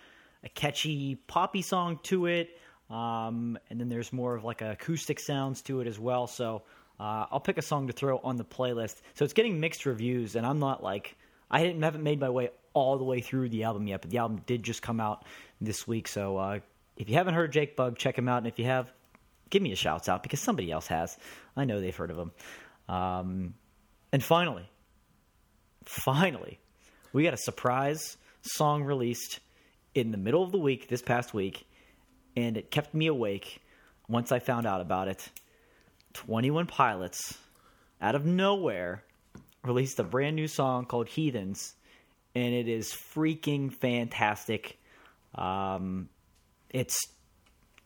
[0.44, 2.50] a catchy poppy song to it.
[2.90, 6.28] Um, and then there's more of like acoustic sounds to it as well.
[6.28, 6.64] So
[7.00, 9.02] uh, I'll pick a song to throw on the playlist.
[9.14, 11.16] So it's getting mixed reviews, and I'm not like
[11.52, 14.42] I haven't made my way all the way through the album yet, but the album
[14.46, 15.26] did just come out
[15.62, 16.08] this week.
[16.08, 16.60] So uh,
[16.98, 18.92] if you haven't heard Jake Bugg, check him out, and if you have,
[19.50, 21.18] give me a shout out because somebody else has.
[21.56, 22.32] I know they've heard of them.
[22.88, 23.54] Um,
[24.12, 24.70] and finally,
[25.86, 26.60] finally,
[27.14, 29.40] we got a surprise song released
[29.94, 31.68] in the middle of the week this past week,
[32.36, 33.62] and it kept me awake
[34.08, 35.30] once I found out about it.
[36.14, 37.38] 21 Pilots,
[38.02, 39.04] out of nowhere,
[39.64, 41.76] released a brand new song called Heathens,
[42.34, 44.80] and it is freaking fantastic.
[45.36, 46.10] Um,
[46.70, 46.98] it's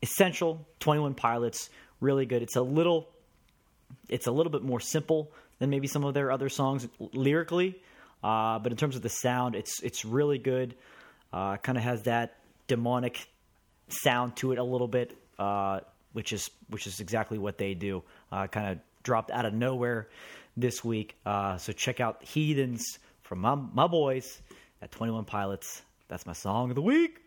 [0.04, 0.68] essential.
[0.80, 2.44] 21 Pilots, really good.
[2.44, 3.08] It's a little
[4.10, 7.80] it's a little bit more simple than maybe some of their other songs lyrically,
[8.24, 10.76] uh, but in terms of the sound, it's it's really good.
[11.32, 12.36] Uh, kind of has that
[12.68, 13.28] demonic
[13.88, 15.80] sound to it a little bit, uh,
[16.12, 18.04] which is which is exactly what they do.
[18.32, 20.10] Uh, kind of dropped out of nowhere
[20.56, 22.84] this week, uh, so check out "Heathens"
[23.22, 24.42] from my, my boys
[24.82, 25.82] at Twenty One Pilots.
[26.08, 27.20] That's my song of the week.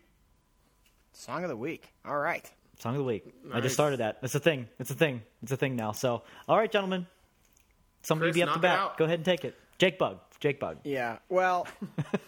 [1.13, 1.91] Song of the week.
[2.05, 2.49] All right.
[2.79, 3.25] Song of the week.
[3.51, 4.19] I just started that.
[4.21, 4.67] It's a thing.
[4.79, 5.21] It's a thing.
[5.41, 5.93] It's a thing now.
[5.93, 7.07] So, all right, gentlemen.
[8.03, 8.97] Somebody Chris, be up to knock bat.
[8.97, 9.55] Go ahead and take it.
[9.79, 10.17] Jake Bugg.
[10.39, 10.77] Jake Bugg.
[10.83, 11.17] Yeah.
[11.29, 11.67] Well,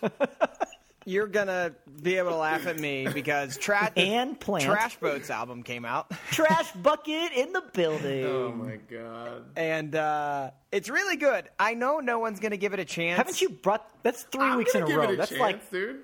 [1.06, 4.66] you're gonna be able to laugh at me because tra- And Plant.
[4.66, 8.26] Trash Boats album came out, Trash bucket in the building.
[8.26, 9.46] Oh my god.
[9.56, 11.50] and uh, it's really good.
[11.60, 13.18] I know no one's gonna give it a chance.
[13.18, 13.88] Haven't you brought?
[14.04, 15.10] That's 3 I'm weeks in a row.
[15.10, 16.02] A That's chance, like dude.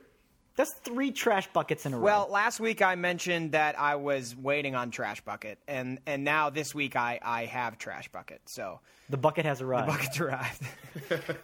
[0.56, 2.04] That's three trash buckets in a row.
[2.04, 6.50] Well, last week I mentioned that I was waiting on Trash Bucket, and and now
[6.50, 8.42] this week I I have Trash Bucket.
[8.46, 8.80] So
[9.10, 9.88] the bucket has arrived.
[9.88, 10.64] The bucket's arrived.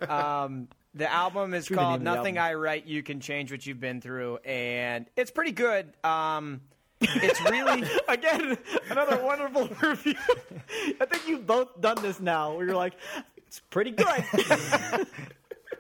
[0.10, 2.38] um, the album is True, the name called "Nothing.
[2.38, 5.92] I Write You Can Change What You've Been Through," and it's pretty good.
[6.06, 6.62] Um,
[7.02, 8.58] it's really Again,
[8.90, 10.16] another wonderful review.
[11.02, 12.56] I think you've both done this now.
[12.56, 12.94] Where you're like,
[13.38, 14.24] it's pretty good.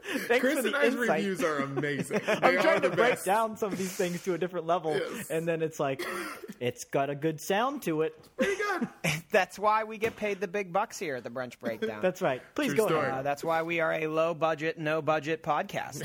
[0.27, 1.09] Thanks Chris for the and I's insight.
[1.19, 2.21] reviews are amazing.
[2.25, 3.25] They I'm trying the to break best.
[3.25, 5.29] down some of these things to a different level, Yes.
[5.29, 6.05] and then it's like,
[6.59, 8.13] it's got a good sound to it.
[8.37, 8.87] Pretty good.
[9.31, 12.01] that's why we get paid the big bucks here at the Brunch Breakdown.
[12.01, 12.41] That's right.
[12.55, 13.01] Please True go story.
[13.07, 13.19] ahead.
[13.19, 16.03] Uh, that's why we are a low budget, no budget podcast.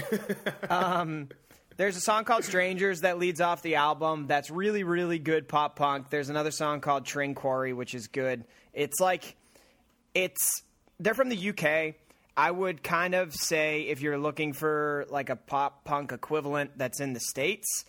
[0.70, 1.28] um,
[1.76, 5.76] there's a song called Strangers that leads off the album that's really, really good pop
[5.76, 6.08] punk.
[6.10, 8.44] There's another song called Train Quarry, which is good.
[8.72, 9.36] It's like,
[10.14, 10.62] it's,
[11.00, 11.94] they're from the UK.
[12.36, 17.00] I would kind of say if you're looking for like a pop punk equivalent that's
[17.00, 17.84] in the States,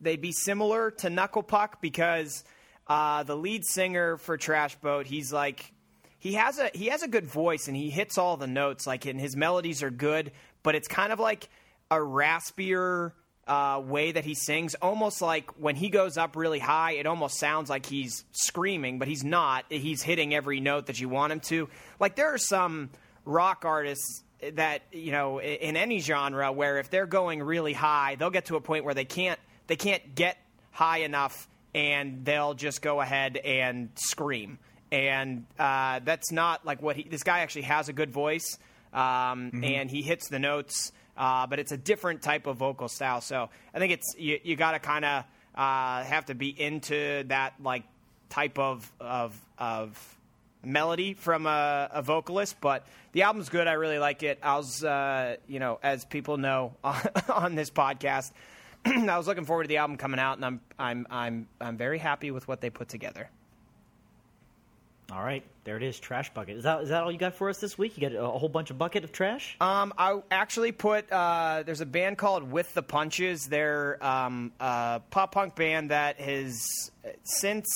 [0.00, 2.44] they'd be similar to Knuckle Puck because
[2.86, 5.72] uh, the lead singer for Trash Boat, he's like
[6.18, 9.04] he has a he has a good voice and he hits all the notes like
[9.04, 10.32] and his melodies are good,
[10.62, 11.48] but it's kind of like
[11.90, 13.12] a raspier
[13.46, 17.38] uh, way that he sings, almost like when he goes up really high, it almost
[17.38, 19.64] sounds like he's screaming, but he's not.
[19.68, 21.68] He's hitting every note that you want him to.
[21.98, 22.90] Like there are some
[23.30, 24.22] rock artists
[24.54, 28.56] that you know in any genre where if they're going really high, they'll get to
[28.56, 30.36] a point where they can't they can't get
[30.72, 34.58] high enough and they'll just go ahead and scream.
[34.92, 37.04] And uh, that's not like what he.
[37.04, 38.58] This guy actually has a good voice,
[38.92, 43.20] um, and he hits the notes, uh, but it's a different type of vocal style.
[43.20, 45.24] So I think it's you, you got to kind of
[45.54, 47.84] uh, have to be into that like
[48.30, 50.18] type of of of
[50.64, 53.66] melody from a, a vocalist, but the album's good.
[53.66, 54.38] I really like it.
[54.42, 56.74] I was, uh, you know, as people know
[57.28, 58.32] on this podcast,
[58.84, 61.98] I was looking forward to the album coming out, and I'm I'm I'm I'm very
[61.98, 63.28] happy with what they put together.
[65.12, 65.98] All right, there it is.
[65.98, 66.56] Trash bucket.
[66.56, 67.98] Is that is that all you got for us this week?
[67.98, 69.56] You got a, a whole bunch of bucket of trash.
[69.60, 73.46] Um, I actually put uh, there's a band called With the Punches.
[73.46, 76.64] They're um, a pop punk band that has
[77.24, 77.66] since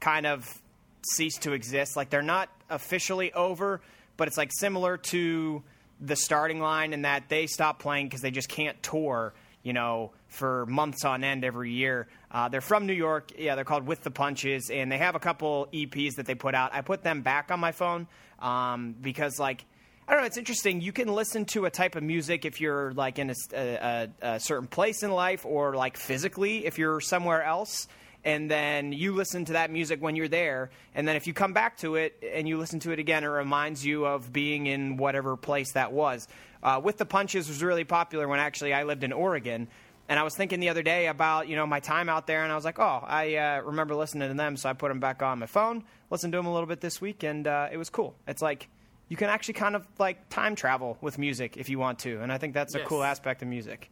[0.00, 0.61] kind of
[1.06, 1.96] ceased to exist.
[1.96, 3.80] Like they're not officially over,
[4.16, 5.62] but it's like similar to
[6.00, 9.34] the starting line in that they stop playing because they just can't tour.
[9.62, 12.08] You know, for months on end every year.
[12.30, 13.32] Uh, they're from New York.
[13.38, 16.54] Yeah, they're called With the Punches, and they have a couple EPs that they put
[16.54, 16.74] out.
[16.74, 18.08] I put them back on my phone
[18.40, 19.64] um, because, like,
[20.08, 20.26] I don't know.
[20.26, 20.80] It's interesting.
[20.80, 24.40] You can listen to a type of music if you're like in a, a, a
[24.40, 27.86] certain place in life, or like physically if you're somewhere else.
[28.24, 31.52] And then you listen to that music when you're there, and then if you come
[31.52, 34.96] back to it and you listen to it again, it reminds you of being in
[34.96, 36.28] whatever place that was.
[36.62, 39.66] Uh, With the Punches was really popular when actually I lived in Oregon,
[40.08, 42.52] and I was thinking the other day about you know my time out there, and
[42.52, 45.20] I was like, oh, I uh, remember listening to them, so I put them back
[45.20, 47.90] on my phone, listened to them a little bit this week, and uh, it was
[47.90, 48.14] cool.
[48.28, 48.68] It's like
[49.08, 52.32] you can actually kind of like time travel with music if you want to, and
[52.32, 53.90] I think that's a cool aspect of music.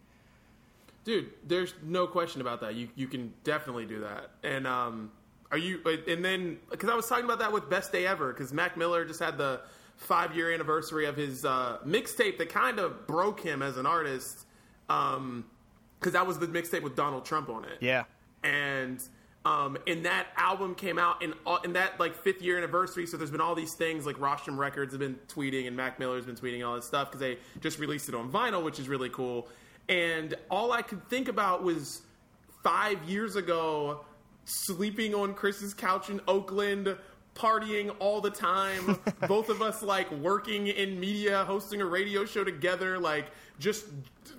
[1.05, 2.75] Dude, there's no question about that.
[2.75, 4.31] You you can definitely do that.
[4.43, 5.11] And um,
[5.51, 5.81] are you?
[6.07, 9.05] And then because I was talking about that with Best Day Ever because Mac Miller
[9.05, 9.61] just had the
[9.97, 14.47] five year anniversary of his uh, mixtape that kind of broke him as an artist.
[14.89, 15.45] Um,
[15.99, 17.77] because that was the mixtape with Donald Trump on it.
[17.81, 18.05] Yeah.
[18.43, 19.03] and
[19.45, 23.07] um, and that album came out in all- in that like fifth year anniversary.
[23.07, 26.27] So there's been all these things like Rostrum Records have been tweeting and Mac Miller's
[26.27, 29.09] been tweeting all this stuff because they just released it on vinyl, which is really
[29.11, 29.49] cool.
[29.91, 32.01] And all I could think about was
[32.63, 34.05] five years ago,
[34.45, 36.97] sleeping on Chris's couch in Oakland.
[37.33, 42.43] Partying all the time, both of us like working in media, hosting a radio show
[42.43, 43.27] together, like
[43.59, 43.87] just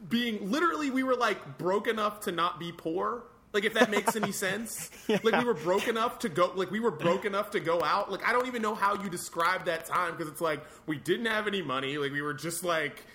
[0.10, 3.24] being literally, we were like broke enough to not be poor,
[3.54, 4.92] like if that makes any sense.
[5.08, 8.12] Like we were broke enough to go like we were broke enough to go out.
[8.12, 11.28] Like I don't even know how you describe that time because it's like we didn't
[11.28, 11.98] have any money.
[11.98, 13.06] Like we were just like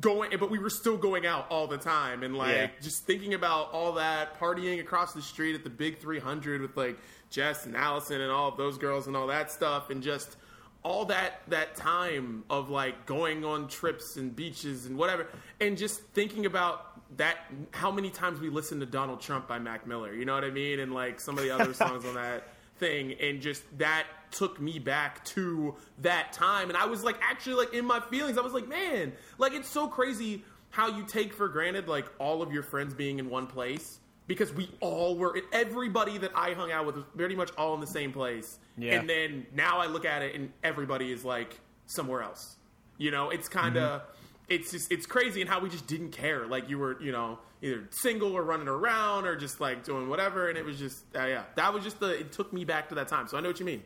[0.00, 2.22] going but we were still going out all the time.
[2.22, 2.70] And like Yeah.
[2.82, 6.98] just thinking about all that partying across the street at the big 300 with like
[7.30, 9.90] Jess and Allison and all of those girls and all that stuff.
[9.90, 10.36] And just
[10.82, 15.26] all that that time of like going on trips and beaches and whatever.
[15.60, 17.36] And just thinking about that
[17.70, 20.12] how many times we listened to Donald Trump by Mac Miller.
[20.12, 20.80] You know what I mean?
[20.80, 22.48] And like some of the other songs on that
[22.78, 27.54] thing and just that took me back to that time and I was like actually
[27.54, 31.32] like in my feelings I was like man like it's so crazy how you take
[31.32, 35.38] for granted like all of your friends being in one place because we all were
[35.52, 38.94] everybody that I hung out with was pretty much all in the same place Yeah.
[38.98, 42.56] and then now I look at it and everybody is like somewhere else
[42.98, 44.10] you know it's kind of mm-hmm.
[44.48, 46.46] it's just it's crazy and how we just didn't care.
[46.46, 50.48] Like you were, you know, either single or running around or just like doing whatever,
[50.48, 52.10] and it was just uh, yeah, that was just the.
[52.20, 53.82] It took me back to that time, so I know what you mean.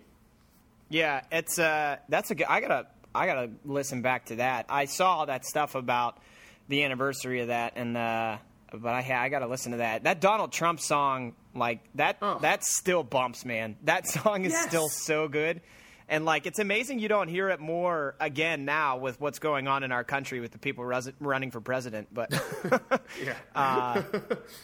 [0.89, 2.47] Yeah, it's uh, that's a good.
[2.49, 4.67] I gotta, I gotta listen back to that.
[4.69, 6.19] I saw all that stuff about
[6.69, 8.39] the anniversary of that, and uh,
[8.73, 10.03] but I, I gotta listen to that.
[10.05, 12.39] That Donald Trump song, like that, Oh.
[12.41, 13.77] that still bumps, man.
[13.85, 14.67] That song is Yes.
[14.69, 15.61] still so good,
[16.11, 19.83] and like it's amazing you don't hear it more again now with what's going on
[19.85, 22.09] in our country with the people res- running for president.
[22.13, 22.31] But
[23.25, 24.03] Yeah, uh,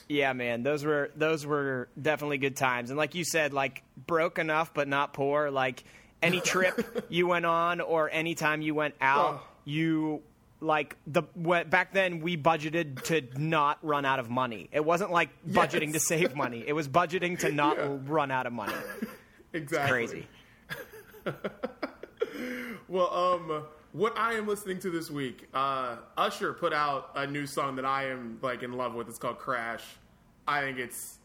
[0.09, 2.91] yeah, man, those were those were definitely good times.
[2.91, 5.51] And like you said, like broke enough but not poor.
[5.51, 5.83] Like
[6.23, 9.47] any trip you went on or any time you went out, Oh.
[9.65, 10.23] you
[10.61, 14.69] like the back then we budgeted to not run out of money.
[14.73, 16.65] It wasn't like budgeting to save money.
[16.67, 17.97] It was budgeting to not Yeah.
[18.07, 18.73] run out of money.
[19.53, 19.91] exactly.
[20.07, 20.27] Crazy.
[22.89, 27.47] Well, um, what I am listening to this week, uh, Usher put out a new
[27.47, 29.09] song that I am like in love with.
[29.09, 29.83] It's called Crash.
[30.47, 31.19] I think it's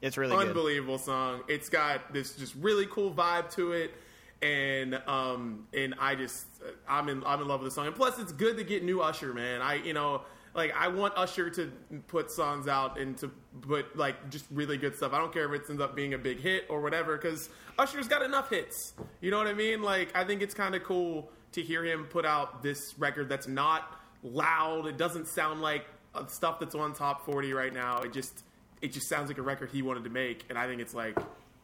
[0.00, 0.48] It's really good.
[0.48, 1.42] unbelievable song.
[1.48, 3.94] It's got this just really cool vibe to it,
[4.42, 6.46] and um, and I just
[6.88, 7.88] I'm in I'm in love with the song.
[7.88, 9.60] And plus, it's good to get new Usher, man.
[9.60, 10.22] I you know
[10.58, 11.72] like I want Usher to
[12.08, 13.28] put songs out and to
[13.62, 15.12] put like just really good stuff.
[15.12, 17.48] I don't care if it ends up being a big hit or whatever, because
[17.78, 18.92] Usher's got enough hits.
[19.20, 19.82] You know what I mean?
[19.82, 23.46] Like I think it's kind of cool to hear him put out this record that's
[23.46, 24.86] not loud.
[24.86, 28.00] It doesn't sound like uh, stuff that's on top 40 right now.
[28.00, 28.42] It just
[28.82, 31.16] it just sounds like a record he wanted to make, and I think it's like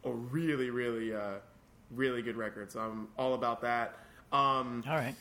[0.05, 1.35] a really, really, uh,
[1.91, 2.71] really good record.
[2.71, 3.99] So I'm all about that.
[4.33, 5.15] Um, All right.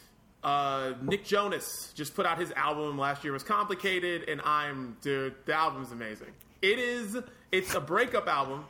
[0.43, 3.33] Uh, Nick Jonas just put out his album last year.
[3.33, 5.35] It was complicated, and I'm dude.
[5.45, 6.31] The album's amazing.
[6.61, 7.17] It is.
[7.51, 8.65] It's a breakup album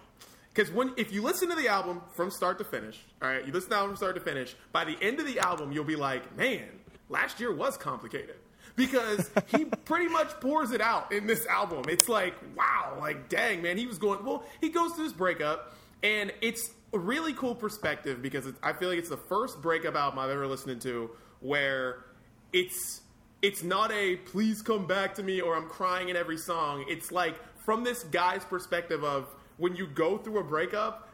[0.53, 3.51] because when if you listen to the album from start to finish, all right, you
[3.51, 4.55] listen to the album from start to finish.
[4.71, 6.67] By the end of the album, you'll be like, man,
[7.09, 8.36] last year was complicated
[8.76, 11.86] because he pretty much pours it out in this album.
[11.89, 14.24] It's like, wow, like dang, man, he was going.
[14.24, 18.74] Well, he goes through this breakup, and it's a really cool perspective because it's, I
[18.74, 21.09] feel like it's the first breakup album I've ever listened to
[21.44, 22.06] where
[22.52, 23.02] it's
[23.41, 26.86] it's not a please come back to me or I'm crying in every song.
[26.88, 29.28] It's like from this guy's perspective of
[29.58, 31.10] when you go through a breakup,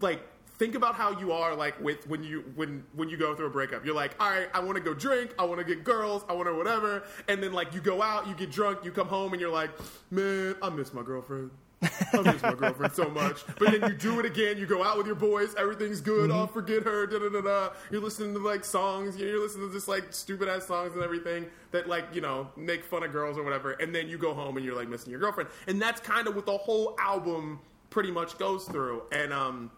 [0.00, 0.22] like
[0.58, 3.50] think about how you are like with when you when when you go through a
[3.50, 3.84] breakup.
[3.84, 6.34] You're like, all right, I want to go drink, I want to get girls, I
[6.34, 9.32] want to whatever, and then like you go out, you get drunk, you come home,
[9.32, 9.70] and you're like,
[10.10, 11.50] man, I miss my girlfriend.
[12.12, 13.44] I miss my girlfriend so much.
[13.58, 14.58] But then you do it again.
[14.58, 15.54] You go out with your boys.
[15.56, 16.30] Everything's good.
[16.30, 17.06] I'll forget her.
[17.06, 17.70] Da da da da.
[17.90, 19.16] You're listening to like songs.
[19.16, 22.84] You're listening to just like stupid ass songs and everything that like you know make
[22.84, 23.72] fun of girls or whatever.
[23.72, 25.48] And then you go home and you're like missing your girlfriend.
[25.66, 29.02] And that's kind of what the whole album pretty much goes through.
[29.10, 29.70] And um,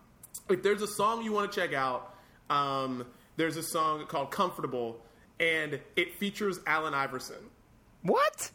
[0.50, 2.16] if there's a song you want to check out,
[2.50, 5.00] um, there's a song called "Comfortable,"
[5.38, 7.36] and it features Allen Iverson.
[8.02, 8.50] What?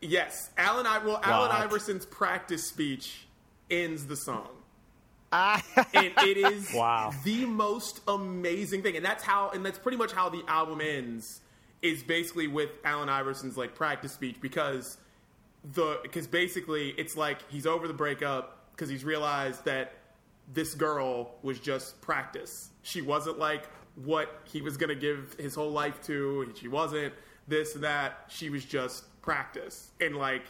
[0.00, 0.86] Yes, Allen.
[0.86, 3.26] I well, Allen Iverson's practice speech
[3.70, 4.48] ends the song,
[5.32, 7.12] Ah, and it is Wow.
[7.24, 8.96] the most amazing thing.
[8.96, 11.40] And that's how, and that's pretty much how the album ends.
[11.80, 14.98] Is basically with Allen Iverson's like practice speech because
[15.74, 19.92] the because basically it's like he's over the breakup because he's realized that
[20.52, 22.70] this girl was just practice.
[22.82, 26.52] She wasn't like what he was gonna give his whole life to.
[26.60, 27.14] She wasn't
[27.46, 28.24] this and that.
[28.28, 30.44] She was just practice, and like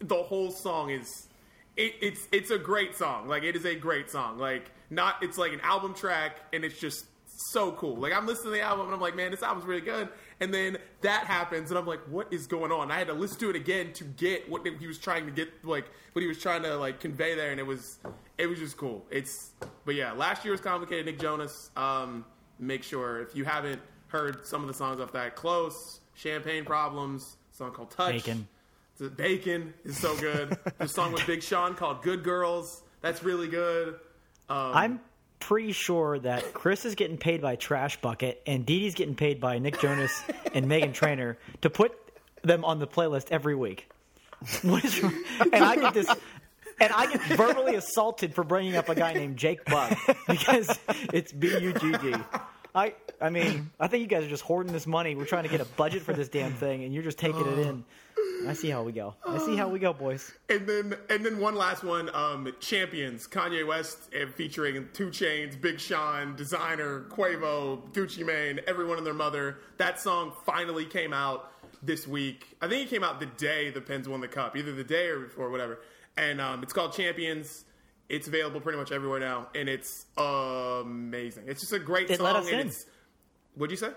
[0.00, 1.28] the whole song is.
[1.76, 3.26] It, it's it's a great song.
[3.26, 4.38] Like it is a great song.
[4.38, 7.96] Like not it's like an album track, and it's just so cool.
[7.96, 10.08] Like I'm listening to the album, and I'm like, man, this album's really good.
[10.40, 12.90] And then that happens, and I'm like, what is going on?
[12.90, 15.48] I had to listen to it again to get what he was trying to get,
[15.64, 17.98] like what he was trying to like convey there, and it was
[18.38, 19.04] it was just cool.
[19.10, 19.50] It's
[19.84, 21.06] but yeah, last year was complicated.
[21.06, 21.70] Nick Jonas.
[21.76, 22.24] Um,
[22.60, 27.36] make sure if you haven't heard some of the songs off that, close, Champagne Problems,
[27.54, 28.12] song called Touch.
[28.12, 28.48] Bacon.
[28.98, 30.58] The Bacon is so good.
[30.78, 32.82] the song with Big Sean called Good Girls.
[33.00, 33.94] That's really good.
[34.48, 35.00] Um, I'm
[35.38, 39.40] pretty sure that Chris is getting paid by Trash Bucket and Dee Dee's getting paid
[39.40, 40.22] by Nick Jonas
[40.54, 41.92] and Meghan Trainor to put
[42.42, 43.88] them on the playlist every week.
[44.62, 45.02] What is?
[45.52, 46.08] And I get this.
[46.80, 49.96] And I get verbally assaulted for bringing up a guy named Jake Bugg
[50.26, 50.76] because
[51.12, 52.14] it's B U G G.
[52.74, 52.94] I
[53.24, 55.14] I mean I think you guys are just hoarding this money.
[55.14, 57.58] We're trying to get a budget for this damn thing, and you're just taking it
[57.58, 57.84] in.
[58.46, 59.14] I see how we go.
[59.26, 60.30] I see how we go, boys.
[60.50, 65.58] And then and then one last one, um, Champions, Kanye West uh, featuring 2 Chainz,
[65.58, 69.58] Big Sean, Desiigner, Quavo, Gucci Mane, everyone and their mother.
[69.78, 71.50] That song finally came out
[71.82, 72.56] this week.
[72.60, 75.06] I think it came out the day the Pens won the cup, either the day
[75.06, 75.80] or before, whatever.
[76.18, 77.64] And um, it's called Champions.
[78.10, 81.44] It's available pretty much everywhere now, and it's amazing.
[81.46, 82.26] It's just a great It song.
[82.26, 82.66] let us and in.
[82.66, 82.86] it's
[83.54, 83.92] what'd you say?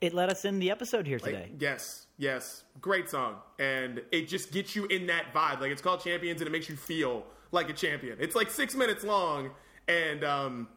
[0.00, 1.50] it let us in the episode here Like, today.
[1.58, 5.60] yes, yes, great song, and it just gets you in that vibe.
[5.60, 8.18] Like it's called Champions, and it makes you feel like a champion.
[8.20, 9.50] It's like six minutes long,
[9.88, 10.68] and um,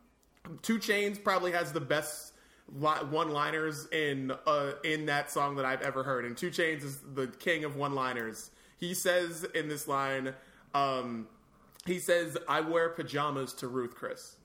[0.62, 2.34] 2 Chainz probably has the best
[2.72, 6.24] li- one-liners in uh, in that song that I've ever heard.
[6.24, 8.52] And 2 Chainz is the king of one-liners.
[8.78, 10.34] He says in this line,
[10.74, 11.28] um,
[11.86, 14.38] he says, "I wear pajamas to Ruth Chris."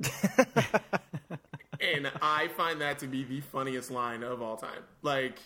[1.80, 4.82] and I find that to be the funniest line of all time.
[5.02, 5.38] Like,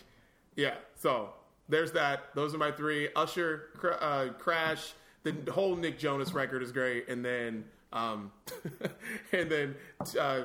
[0.55, 0.75] yeah.
[0.95, 1.29] So
[1.69, 2.25] there's that.
[2.35, 3.09] Those are my three.
[3.15, 4.93] Usher, Cr- uh, Crash.
[5.23, 8.31] The whole Nick Jonas record is great, and then um,
[9.31, 9.75] and then
[10.19, 10.41] uh,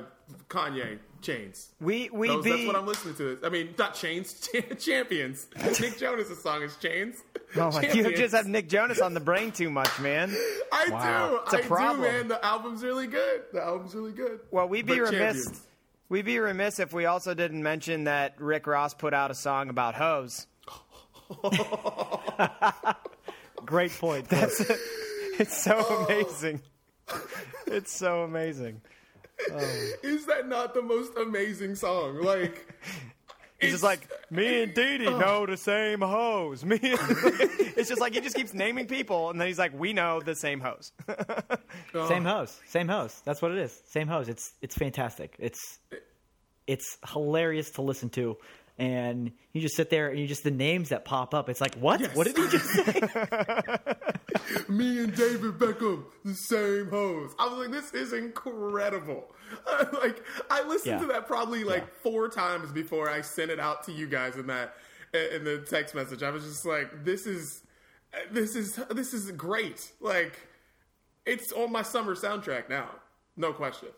[0.49, 1.69] Kanye Chains.
[1.79, 3.37] We we Those, be that's what I'm listening to.
[3.43, 5.47] I mean, not Chains, Champions.
[5.79, 7.17] Nick Jonas' song is Chains.
[7.55, 10.33] Oh my, you just have Nick Jonas on the brain too much, man.
[10.71, 11.29] I Wow.
[11.29, 11.39] do.
[11.43, 12.01] It's a I problem.
[12.01, 12.27] do, man.
[12.29, 13.43] The album's really good.
[13.53, 14.39] The album's really good.
[14.51, 15.43] Well, we'd be But remiss.
[15.45, 15.67] Champions.
[16.11, 19.69] We'd be remiss if we also didn't mention that Rick Ross put out a song
[19.69, 20.45] about hoes.
[23.65, 24.27] Great point.
[24.27, 24.59] That's
[25.39, 26.63] It's so amazing.
[27.65, 28.81] It's so amazing.
[30.03, 32.21] Is that not the most amazing song?
[32.21, 32.67] Like,
[33.61, 35.19] He's just like me and Dee Dee oh.
[35.19, 36.65] know the same hoes.
[36.65, 36.81] Me, and,
[37.77, 40.35] it's just like he just keeps naming people, and then he's like, "We know the
[40.35, 40.91] same hoes."
[41.93, 42.39] Same uh-huh.
[42.39, 42.59] host.
[42.67, 43.23] Same host.
[43.23, 43.81] That's what it is.
[43.85, 44.29] Same host.
[44.29, 45.35] It's it's fantastic.
[45.39, 45.79] It's
[46.67, 48.37] it's hilarious to listen to.
[48.81, 51.49] And you just sit there and you just the names that pop up.
[51.49, 51.99] It's like, what?
[51.99, 52.15] Yes.
[52.15, 52.99] What did he just say?
[54.69, 57.31] me and David Beckham, the same hose.
[57.37, 59.25] I was like, this is incredible.
[60.01, 60.99] like, I listened Yeah.
[61.01, 61.89] to that probably like Yeah.
[62.01, 64.73] four times before I sent it out to you guys in that
[65.13, 66.23] in the text message.
[66.23, 67.61] I was just like, this is
[68.31, 69.91] this is this is great.
[69.99, 70.39] Like,
[71.27, 72.89] it's on my summer soundtrack now,
[73.37, 73.89] no question.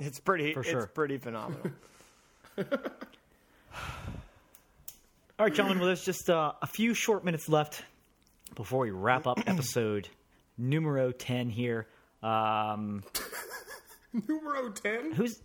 [0.00, 0.52] It's pretty.
[0.52, 0.82] For sure.
[0.82, 1.70] It's pretty phenomenal.
[5.38, 5.78] All right, gentlemen.
[5.78, 7.82] Well, there's just uh, a few short minutes left
[8.54, 10.08] before we wrap up episode
[10.58, 11.86] numero ten here.
[12.22, 13.02] Um,
[14.28, 15.12] Numero ten.
[15.12, 15.40] who's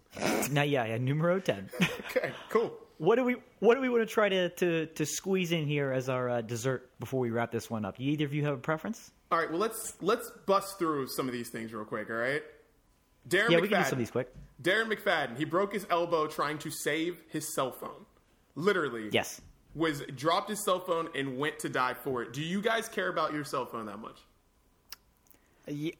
[0.51, 0.61] now?
[0.63, 1.69] Yeah, yeah, numero ten.
[2.09, 2.73] Okay, cool.
[2.97, 5.91] what do we What do we want to try to to, to squeeze in here
[5.91, 7.97] as our uh, dessert before we wrap this one up?
[7.99, 9.11] Either of you have a preference?
[9.31, 12.09] All right, well let's let's bust through some of these things real quick.
[12.09, 12.43] All right,
[13.29, 13.61] Darren Yeah, McFadden.
[13.61, 14.33] we can do some of these quick.
[14.61, 15.37] Darren McFadden.
[15.37, 18.05] He broke his elbow trying to save his cell phone.
[18.55, 19.39] Literally, Yes.
[19.77, 22.33] Was dropped his cell phone and went to die for it.
[22.33, 24.19] Do you guys care about your cell phone that much?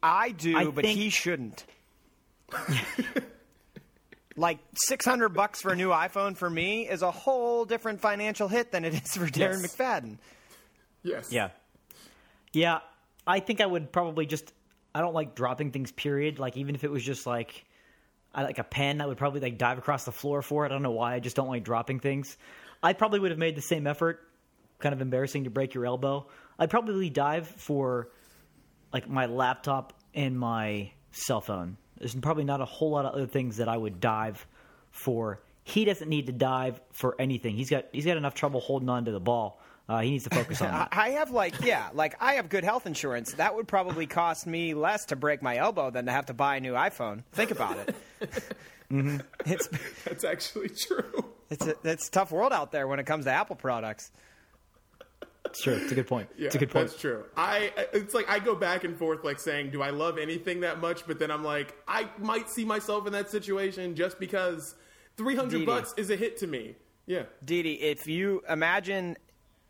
[0.02, 1.66] I do, I but think- he shouldn't.
[4.36, 8.48] like six hundred bucks for a new iPhone for me is a whole different financial
[8.48, 9.76] hit than it is for Darren Yes.
[9.76, 10.18] McFadden.
[11.04, 11.32] Yes.
[11.32, 11.50] Yeah.
[12.54, 12.80] Yeah,
[13.26, 14.54] I think I would probably just.
[14.96, 15.92] I don't like dropping things.
[15.92, 16.40] Period.
[16.40, 17.66] Like even if it was just like,
[18.34, 20.68] I like a pen, I would probably like dive across the floor for it.
[20.68, 21.14] I don't know why.
[21.14, 22.38] I just don't like dropping things.
[22.88, 24.22] I probably would have made the same effort.
[24.80, 26.28] Kind of embarrassing to break your elbow.
[26.58, 28.08] I'd probably dive for
[28.94, 31.76] like my laptop and my cell phone.
[31.98, 34.48] There's probably not a whole lot of other things that I would dive
[34.90, 35.42] for.
[35.66, 37.58] He doesn't need to dive for anything.
[37.58, 39.60] He's got he's got enough trouble holding on to the ball.
[39.90, 40.90] Uh, he needs to focus on I that.
[40.94, 43.34] I have like yeah, like I have good health insurance.
[43.34, 46.56] That would probably cost me less to break my elbow than to have to buy
[46.56, 47.26] a new iPhone.
[47.34, 47.96] Think about it.
[49.46, 49.68] It's
[50.06, 51.26] That's actually true.
[51.50, 54.12] It's a, it's a tough world out there when it comes to Apple products.
[55.46, 55.74] It's true.
[55.76, 56.30] It's a good point.
[56.38, 56.88] Yeah, it's a good point.
[56.90, 57.24] That's true.
[57.36, 60.80] I it's like I go back and forth like saying, do I love anything that
[60.80, 61.08] much?
[61.08, 64.76] But then I'm like, I might see myself in that situation just because
[65.16, 65.66] 300 Dee Dee.
[65.66, 66.76] bucks is a hit to me.
[67.06, 67.24] Yeah.
[67.44, 69.18] Dee Dee, if you imagine,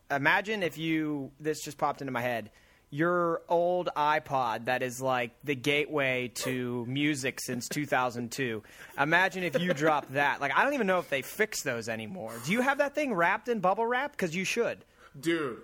[0.09, 2.49] imagine if you this just popped into my head.
[2.89, 8.63] Your old iPod that is like the gateway to music since 2002.
[8.97, 10.39] Imagine if you drop that.
[10.39, 12.33] Like I don't even know if they fix those anymore.
[12.45, 14.11] Do you have that thing wrapped in bubble wrap?
[14.13, 14.85] Because you should.
[15.19, 15.57] Dude,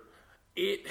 [0.58, 0.86] it,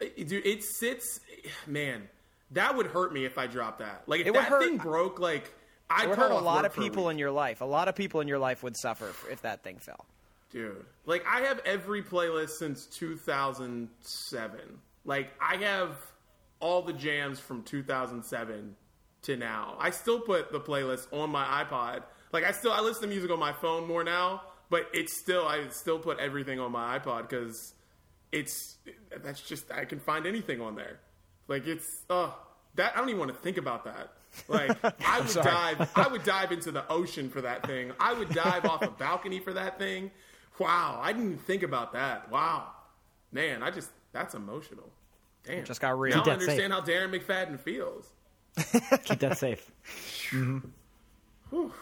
[0.00, 1.20] it- dude, it sits.
[1.66, 2.08] Man,
[2.52, 4.04] that would hurt me if I dropped that.
[4.06, 5.52] Like if It that hurt- thing broke, like
[5.90, 7.60] I would hurt a lot of people in your life.
[7.60, 10.06] A lot of people in your life would suffer if that thing fell.
[10.50, 14.58] Dude, like I have every playlist since 2007.
[15.04, 15.96] Like I have
[16.60, 18.74] all the jams from 2007
[19.22, 19.76] to now.
[19.78, 22.02] I still put the playlist on my iPod.
[22.32, 25.46] Like I still I listen to music on my phone more now, but it's still
[25.46, 27.74] I still put everything on my iPod because
[28.32, 28.76] it's
[29.22, 31.00] that's just I can find anything on there.
[31.48, 32.30] Like it's uh
[32.76, 34.12] that I don't even want to think about that.
[34.48, 34.76] Like
[35.06, 37.92] I would dive I would dive into the ocean for that thing.
[38.00, 40.10] I would dive off a balcony for that thing.
[40.58, 42.30] Wow, I didn't even think about that.
[42.30, 42.68] Wow.
[43.32, 44.88] Man, I just that's emotional.
[45.46, 45.64] Damn.
[45.64, 46.16] just got real.
[46.16, 46.48] Now Keep I that safe.
[46.50, 48.06] understand how Darren McFadden feels.
[49.04, 49.70] Keep that safe.
[51.50, 51.72] Whew,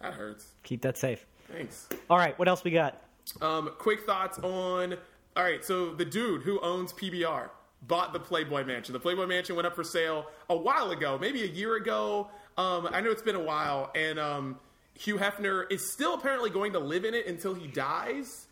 [0.00, 0.46] that hurts.
[0.62, 1.26] Keep that safe.
[1.52, 1.88] Thanks.
[2.08, 2.38] All right.
[2.38, 3.02] What else we got?
[3.40, 4.94] Um, quick thoughts on.
[5.36, 7.48] All right, so the dude who owns PBR
[7.82, 8.92] bought the Playboy Mansion.
[8.92, 12.28] The Playboy Mansion went up for sale a while ago, maybe a year ago.
[12.56, 14.58] Um, I know it's been a while, and um,
[14.98, 18.46] Hugh Hefner is still apparently going to live in it until he dies.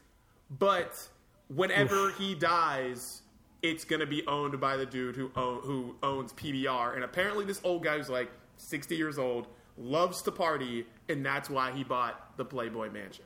[0.58, 0.96] But
[1.54, 3.22] whenever he dies,
[3.62, 6.94] it's going to be owned by the dude who own, who owns PBR.
[6.94, 9.46] And apparently, this old guy who's like 60 years old
[9.76, 13.24] loves to party, and that's why he bought the Playboy Mansion.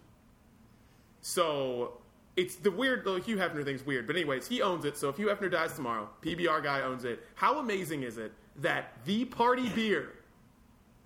[1.21, 2.01] So
[2.37, 3.05] it's the weird.
[3.05, 4.97] The Hugh Hefner thing's weird, but anyways, he owns it.
[4.97, 7.25] So if Hugh Hefner dies tomorrow, PBR guy owns it.
[7.35, 10.13] How amazing is it that the party beer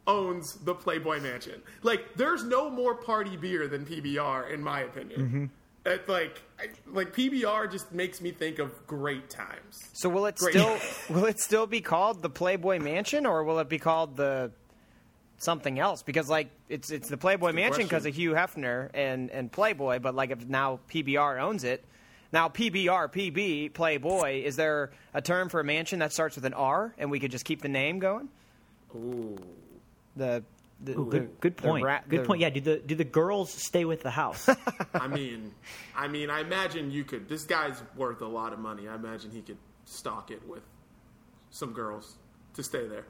[0.07, 1.62] owns the Playboy Mansion?
[1.83, 5.21] Like, there's no more party beer than PBR, in my opinion.
[5.21, 5.45] Mm-hmm.
[5.91, 9.80] It's like, I- like PBR just makes me think of great times.
[9.95, 10.55] So will it Great.
[10.55, 10.78] still
[11.14, 14.51] will it still be called the Playboy Mansion or will it be called the
[15.39, 16.03] something else?
[16.03, 20.14] Because like it's it's the Playboy Mansion because of Hugh Hefner and and Playboy, but
[20.14, 21.84] like if now PBR owns it.
[22.32, 26.55] Now PBR PB Playboy is there a term for a mansion that starts with an
[26.55, 28.28] R and we could just keep the name going?
[28.95, 29.36] Ooh.
[30.16, 30.43] The,
[30.81, 31.85] the, Ooh, the- good good the point.
[31.85, 32.41] ra- good the- point.
[32.41, 32.51] Yeah.
[32.51, 34.49] Do the do the girls stay with the house?
[34.95, 35.53] I mean,
[35.97, 37.29] I mean, I imagine you could.
[37.29, 38.89] This guy's worth a lot of money.
[38.89, 40.62] I imagine he could stock it with
[41.51, 42.16] some girls
[42.55, 43.05] to stay there.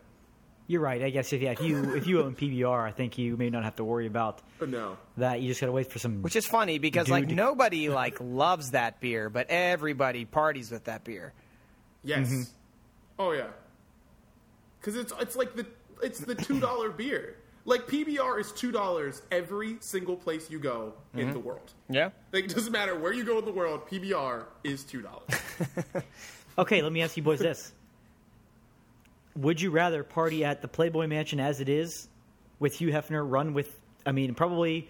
[0.71, 1.03] You're right.
[1.03, 3.64] I guess if yeah, if you if you own PBR, I think you may not
[3.64, 5.41] have to worry about no, that.
[5.41, 6.21] You just gotta wait for some.
[6.21, 7.37] Which is funny because like Dude.
[7.39, 11.33] nobody like loves that beer, but everybody parties with that beer.
[12.05, 12.43] yes, Mm-hmm.
[13.19, 13.47] oh yeah,
[14.79, 15.66] because it's it's like the
[16.03, 17.37] it's the two dollar beer.
[17.69, 21.19] Like PBR is two dollars every single place you go Mm-hmm.
[21.29, 21.73] in the world.
[21.91, 22.11] Yeah.
[22.33, 25.29] Like it doesn't matter where you go in the world, PBR is two dollars.
[26.59, 27.73] Okay, let me ask you boys this:
[29.37, 32.09] Would you rather party at the Playboy Mansion as it is,
[32.59, 34.89] with Hugh Hefner, run with, I mean, probably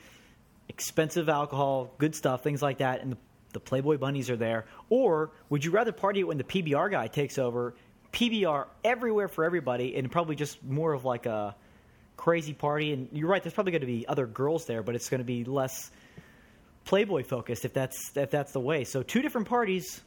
[0.71, 3.19] expensive alcohol, good stuff, things like that, and the,
[3.53, 7.37] the Playboy bunnies are there, or would you rather party when the PBR guy takes
[7.37, 7.75] over,
[8.15, 11.55] PBR everywhere for everybody, and probably just more of like a
[12.19, 12.93] crazy party?
[12.93, 15.25] And you're right, there's probably going to be other girls there, but it's going to
[15.25, 15.91] be less
[16.85, 18.85] Playboy focused if that's if that's the way.
[18.85, 20.03] So two different parties,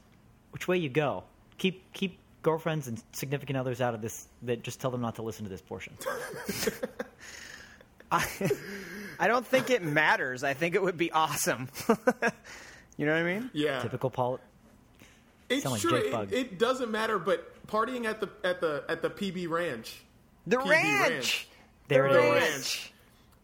[0.52, 1.24] which way you go?
[1.58, 4.28] Keep keep girlfriends and significant others out of this.
[4.44, 5.98] That just tell them not to listen to this portion.
[8.12, 10.44] I don't think it matters.
[10.44, 11.70] I think it would be awesome.
[12.98, 13.50] you know what I mean?
[13.54, 14.40] Yeah, Typical Paul.
[15.50, 15.96] it's like true.
[15.96, 20.02] It, it doesn't matter, but partying at the at the at the PB Ranch,
[20.48, 21.10] The PB ranch.
[21.10, 21.48] Ranch.
[21.92, 22.54] There the it is.
[22.54, 22.94] ranch.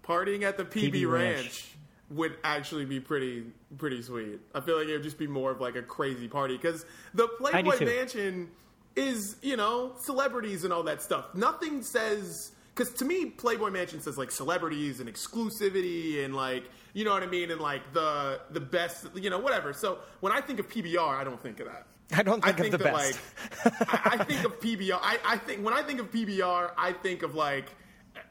[0.03, 1.35] partying at the PB, PB Ranch.
[1.37, 1.75] Ranch.
[2.11, 3.43] would actually be pretty
[3.77, 4.39] pretty sweet.
[4.55, 7.27] I feel like it would just be more of like a crazy party because the
[7.27, 7.83] Playboy.
[7.85, 8.49] Mansion
[8.95, 11.25] is you know celebrities and all that stuff.
[11.35, 17.05] Nothing says because to me Playboy Mansion says like celebrities and exclusivity and like you
[17.05, 19.73] know what I mean and like the the best you know whatever.
[19.73, 21.85] So when I think of PBR, I don't think of that.
[22.13, 23.19] I don't think, I think of the that, best.
[23.65, 24.97] like I, I think of PBR.
[25.01, 27.69] I, I think when I think of PBR, I think of like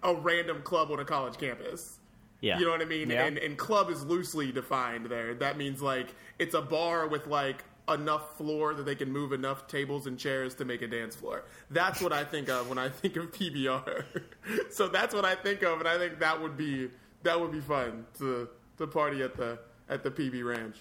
[0.07, 1.99] a random club on a college campus.
[2.41, 2.59] Yeah.
[2.59, 3.11] You know what I mean?
[3.11, 3.27] Yeah.
[3.27, 5.35] And and club is loosely defined there.
[5.35, 9.69] That means like it's a bar with like enough floor that they can move enough
[9.69, 11.45] tables and chairs to make a dance floor.
[11.71, 14.05] That's what I think of when I think of PBR.
[14.71, 16.91] so that's what I think of and I think that would be
[17.23, 18.49] that would be fun to
[18.79, 20.77] to party at the at the PB Ranch.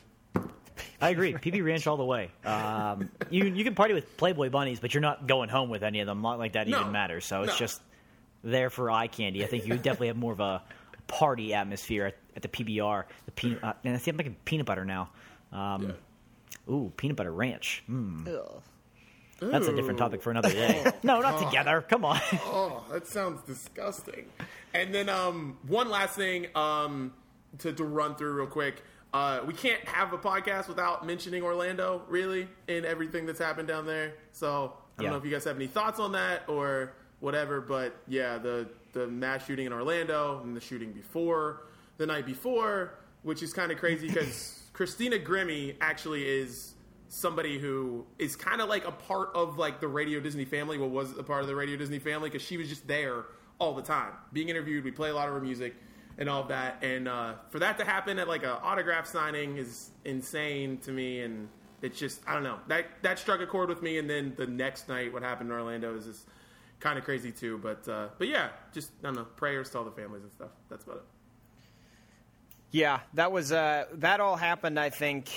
[1.01, 1.33] I agree.
[1.33, 2.31] PB Ranch all the way.
[2.43, 6.01] Um, you you can party with Playboy bunnies, but you're not going home with any
[6.01, 6.21] of them.
[6.21, 6.81] Not like that No.
[6.81, 7.25] even matters.
[7.25, 7.57] So it's No.
[7.59, 7.81] just
[8.45, 9.43] there for eye candy.
[9.43, 10.61] I think you would definitely have more of a
[11.07, 13.03] party atmosphere at, at the PBR.
[13.25, 15.09] The peanut uh, and I see I'm making peanut butter now.
[15.51, 15.93] Um,
[16.69, 17.83] Ooh, peanut butter ranch.
[17.89, 18.61] Mm,
[19.41, 20.91] that's a different topic for another day.
[21.03, 21.81] no, not together.
[21.87, 22.19] Come on.
[22.45, 24.25] Oh, that sounds disgusting.
[24.73, 27.13] And then um, one last thing um,
[27.59, 28.81] to, to run through real quick.
[29.13, 33.85] Uh, we can't have a podcast without mentioning Orlando, really, and everything that's happened down
[33.85, 34.13] there.
[34.31, 35.09] So I don't Yeah.
[35.11, 39.07] know if you guys have any thoughts on that or whatever, but yeah, the the
[39.07, 41.63] mass shooting in Orlando and the shooting before
[41.97, 46.73] the night before, which is kind of crazy because Christina Grimmie actually is
[47.07, 50.77] somebody who is kind of like a part of like the Radio Disney family.
[50.77, 53.25] What was a part of the Radio Disney family because she was just there
[53.59, 54.83] all the time, being interviewed.
[54.83, 55.75] We play a lot of her music
[56.17, 59.89] and all that, and uh, for that to happen at like an autograph signing is
[60.05, 61.21] insane to me.
[61.21, 61.49] And
[61.81, 63.97] it's just I don't know that that struck a chord with me.
[63.97, 66.27] And then the next night, what happened in Orlando is just
[66.79, 67.57] kind of crazy too.
[67.57, 70.49] But uh, but yeah, just I don't know prayers to all the families and stuff.
[70.69, 71.03] That's about it.
[72.71, 74.79] Yeah, that was uh, that all happened.
[74.79, 75.29] I think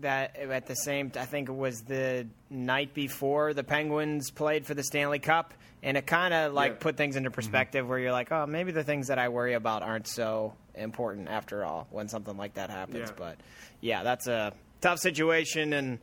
[0.00, 4.74] that at the same, I think it was the night before the Penguins played for
[4.74, 6.78] the Stanley Cup, and it kind of like Yeah.
[6.80, 9.82] put things into perspective where you're like, oh, maybe the things that I worry about
[9.82, 13.08] aren't so important after all when something like that happens.
[13.10, 13.16] Yeah.
[13.16, 13.36] But
[13.80, 15.98] yeah, that's a tough situation, and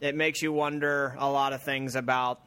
[0.00, 2.40] it makes you wonder a lot of things about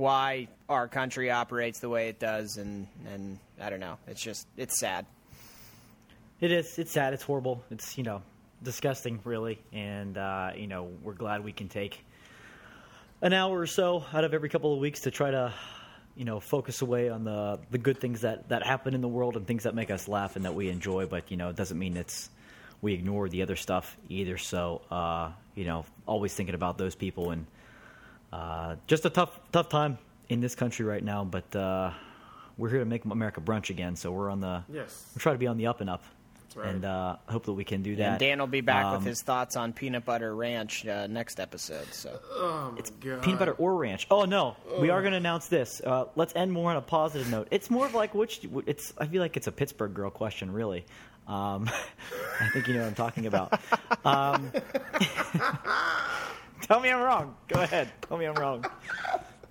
[0.00, 3.98] why our country operates the way it does, and and I don't know.
[4.08, 5.06] It's just it's sad.
[6.40, 6.78] It is.
[6.78, 7.12] It's sad.
[7.12, 7.62] It's horrible.
[7.70, 8.22] It's you know
[8.62, 9.60] disgusting, really.
[9.72, 12.04] And uh, you know we're glad we can take
[13.22, 15.52] an hour or so out of every couple of weeks to try to
[16.16, 19.36] you know focus away on the the good things that that happen in the world
[19.36, 21.06] and things that make us laugh and that we enjoy.
[21.06, 22.30] But you know it doesn't mean it's
[22.80, 24.38] we ignore the other stuff either.
[24.38, 27.46] So uh, you know always thinking about those people and
[28.32, 29.98] uh, just a tough tough time
[30.28, 31.24] in this country right now.
[31.24, 31.92] But uh,
[32.56, 33.96] we're here to make America brunch again.
[33.96, 35.10] So we're on the Yes.
[35.14, 36.02] we're trying to be on the up and up.
[36.54, 36.68] right.
[36.68, 38.08] And uh, hope that we can do that.
[38.12, 41.38] And Dan will be back Um, with his thoughts on peanut butter ranch uh, next
[41.40, 41.86] episode.
[41.92, 43.22] So Oh my god.
[43.22, 44.06] peanut butter or ranch.
[44.10, 45.80] Oh no, we are going to announce this.
[45.84, 47.48] Uh, let's end more on a positive note.
[47.50, 48.40] It's more of like which.
[48.66, 48.92] It's.
[48.98, 50.84] I feel like it's a Pittsburgh girl question, really.
[51.28, 51.70] Um,
[52.40, 53.60] I think you know what I'm talking about.
[54.04, 54.50] Um,
[56.70, 57.34] tell me I'm wrong.
[57.48, 57.90] Go ahead.
[58.08, 58.64] Tell me I'm wrong.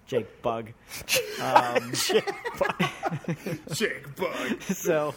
[0.07, 0.71] Jake Bugg.
[1.07, 2.23] Jake
[2.57, 2.89] Bugg.
[3.73, 4.61] Jake Bugg.
[4.61, 5.13] so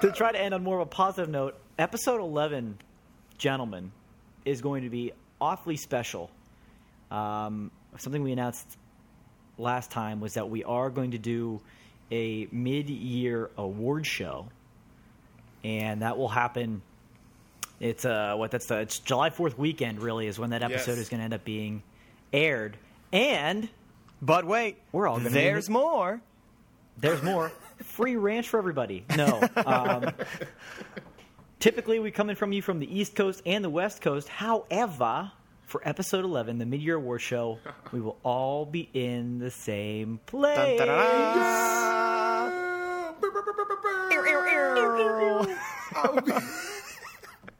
[0.00, 2.78] to try to end on more of a positive note, episode 11,
[3.38, 3.92] gentlemen,
[4.44, 6.32] is going to be awfully special.
[7.12, 8.76] Um, something we announced
[9.56, 11.60] last time was that we are going to do
[12.10, 14.48] a mid-year award show,
[15.62, 16.82] and that will happen.
[17.80, 20.00] It's uh, what that's the it's July Fourth weekend.
[20.00, 20.98] Really, is when that episode Yes.
[21.00, 21.82] is going to end up being
[22.32, 22.76] aired,
[23.12, 23.68] and
[24.22, 26.20] But wait, We're all gonna be There's the- more.
[26.98, 27.50] there's more.
[27.82, 29.04] Free ranch for everybody.
[29.16, 29.40] No.
[29.56, 30.12] Um,
[31.58, 34.28] typically, we come in from you from the East Coast and the West Coast.
[34.28, 35.32] However,
[35.64, 37.58] for episode 11, the mid year award show,
[37.92, 40.78] we will all be in the same place.
[40.78, 40.88] Dun.
[45.92, 46.32] I will, be,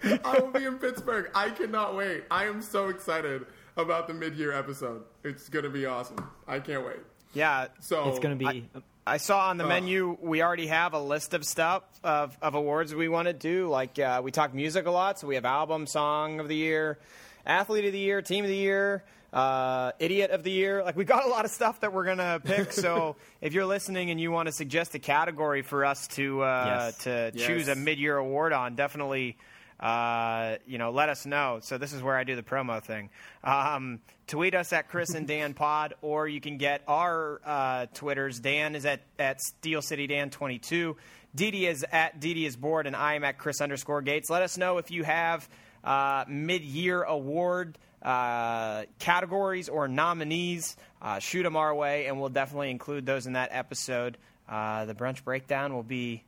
[0.02, 1.31] I will be in Pittsburgh.
[1.35, 2.24] I cannot wait.
[2.31, 3.47] I am so excited
[3.77, 5.02] about the mid-year episode.
[5.24, 6.16] It's gonna be awesome.
[6.48, 6.98] I can't wait.
[7.32, 7.68] Yeah.
[7.81, 8.68] So It's going to be.
[9.06, 9.68] I saw on the Ugh.
[9.70, 13.68] menu we already have a list of stuff of, of awards we want to do.
[13.68, 16.98] Like uh, we talk music a lot, so we have album, song of the year,
[17.47, 20.82] athlete of the year, team of the year, uh, idiot of the year.
[20.82, 22.72] Like we got a lot of stuff that we're gonna pick.
[22.86, 26.64] so if you're listening and you want to suggest a category for us to uh,
[26.66, 26.97] Yes.
[27.05, 27.47] to Yes.
[27.47, 29.36] choose a mid-year award on, definitely.
[29.81, 31.59] Uh, you know, let us know.
[31.62, 33.09] So this is where I do the promo thing.
[33.43, 38.40] Um, tweet us at Chris and Dan Pod, or you can get our uh, Twitters.
[38.40, 40.97] Dan is at at Steel City Dan twenty two.
[41.35, 44.28] Didi is at Didi is bored, and I am at Chris underscore Gates.
[44.28, 45.48] Let us know if you have
[45.82, 50.77] uh, mid year award uh, categories or nominees.
[51.01, 54.19] Uh, shoot them our way, and we'll definitely include those in that episode.
[54.47, 56.23] Uh, the brunch breakdown will be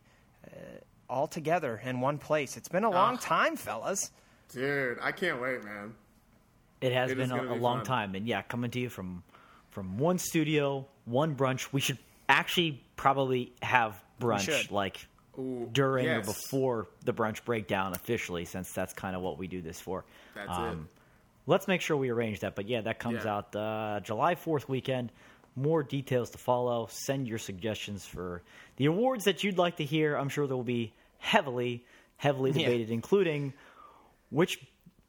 [1.13, 2.57] all together in one place.
[2.57, 4.11] It's been a long time, fellas.
[4.53, 5.95] dude, I can't wait, man.
[6.81, 7.87] It has It is been a, gonna a long fun.
[7.87, 9.23] time, and yeah, coming to you from
[9.71, 11.69] from one studio, one brunch.
[11.73, 11.99] We should
[12.29, 15.07] actually probably have brunch like
[15.39, 16.25] Ooh, during yes.
[16.29, 20.05] or before the brunch breakdown officially, since that's kind of what we do this for.
[20.35, 20.89] That's Um,
[21.47, 22.55] Let's make sure we arrange that.
[22.55, 23.35] But yeah, that comes Yeah.
[23.35, 25.11] out uh, July 4th weekend.
[25.57, 26.89] More details to follow.
[26.91, 28.43] Send your suggestions for
[28.77, 30.15] the awards that you'd like to hear.
[30.17, 30.93] I'm sure there will be
[31.23, 31.87] heavily,
[32.17, 32.67] heavily Yeah.
[32.67, 33.55] debated, including
[34.31, 34.59] which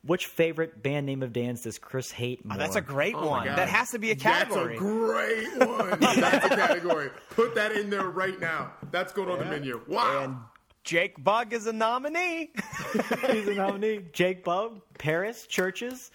[0.05, 2.55] which favorite band name of Dan's does Chris hate more?
[2.55, 3.45] Oh, that's a great Oh my one.
[3.47, 3.57] God.
[3.57, 4.73] That has to be a category.
[4.77, 5.99] That's a great one.
[6.19, 7.09] That's a category.
[7.29, 8.73] Put that in there right now.
[8.91, 9.81] That's going on the menu.
[9.87, 10.23] Wow.
[10.23, 10.37] and
[10.83, 12.51] Jake Bugg is a nominee.
[13.31, 14.01] He's a nominee.
[14.11, 16.09] Jake Bugg, Paris, CHVRCHES.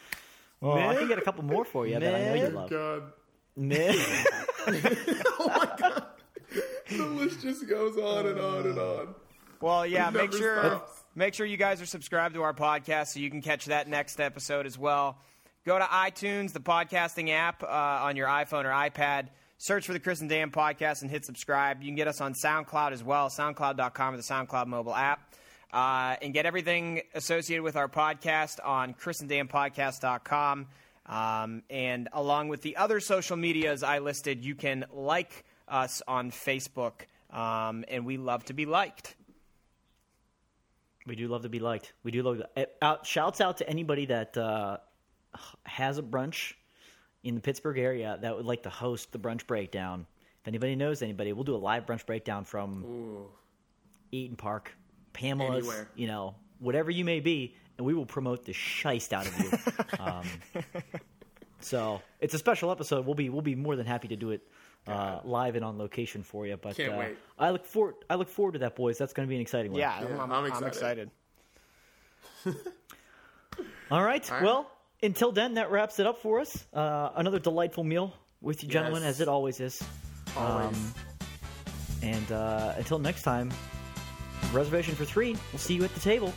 [0.61, 2.55] Oh, I can get a couple more for you that I know you Man.
[2.55, 2.71] love.
[2.71, 3.03] God.
[3.57, 3.95] Man.
[5.41, 9.15] Oh the list just goes on and on and on.
[9.61, 10.83] Well, yeah, make sure
[11.15, 14.21] make sure you guys are subscribed to our podcast so you can catch that next
[14.21, 15.19] episode as well.
[15.67, 19.29] Go to iTunes, the podcasting app uh, on your iPhone or iPad.
[19.59, 21.83] Search for the Chris and Dan podcast and hit subscribe.
[21.83, 25.35] You can get us on SoundCloud as well, SoundCloud.com or the SoundCloud mobile app.
[25.73, 30.67] Uh, and get everything associated with our podcast on chrisanddanpodcast.com.
[31.05, 36.31] Um, and along with the other social medias I listed, you can like us on
[36.31, 37.03] Facebook.
[37.31, 39.17] Um, and we love to be liked.
[41.09, 41.93] We do love to be liked.
[42.05, 42.39] We do love.
[42.39, 44.79] To, out, shouts out to anybody that uh,
[45.65, 46.55] has a brunch
[47.25, 50.07] in the Pittsburgh area that would like to host the brunch breakdown.
[50.43, 53.27] If anybody knows anybody, we'll do a live brunch breakdown from
[54.13, 54.73] Eat'n Park,
[55.13, 55.89] Pamela's, Anywhere.
[55.97, 57.55] you know, whatever you may be.
[57.77, 59.51] and we will promote the shiest out of you.
[60.05, 60.25] um,
[61.61, 63.05] so it's a special episode.
[63.05, 64.43] We'll be we'll be more than happy to do it
[64.89, 66.57] uh, live and on location for you.
[66.57, 67.17] But Can't uh, wait.
[67.39, 68.99] I look forward I look forward to that, boys.
[68.99, 69.81] That's going to be an exciting one.
[69.81, 71.11] Yeah, Yeah, I'm, I'm I'm excited.
[72.45, 72.57] excited.
[73.91, 74.29] All right.
[74.31, 74.43] right.
[74.43, 74.71] Well,
[75.03, 76.67] until then, that wraps it up for us.
[76.73, 79.11] Uh, another delightful meal with you, gentlemen, Yes.
[79.17, 79.83] as it always is.
[80.37, 80.77] Always.
[80.77, 80.95] Um,
[82.03, 83.51] and uh, until next time,
[84.53, 85.37] reservation for three.
[85.53, 86.33] We'll see you at the table.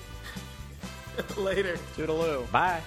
[1.38, 1.78] Later.
[1.96, 2.50] Toodaloo.
[2.52, 2.82] Bye.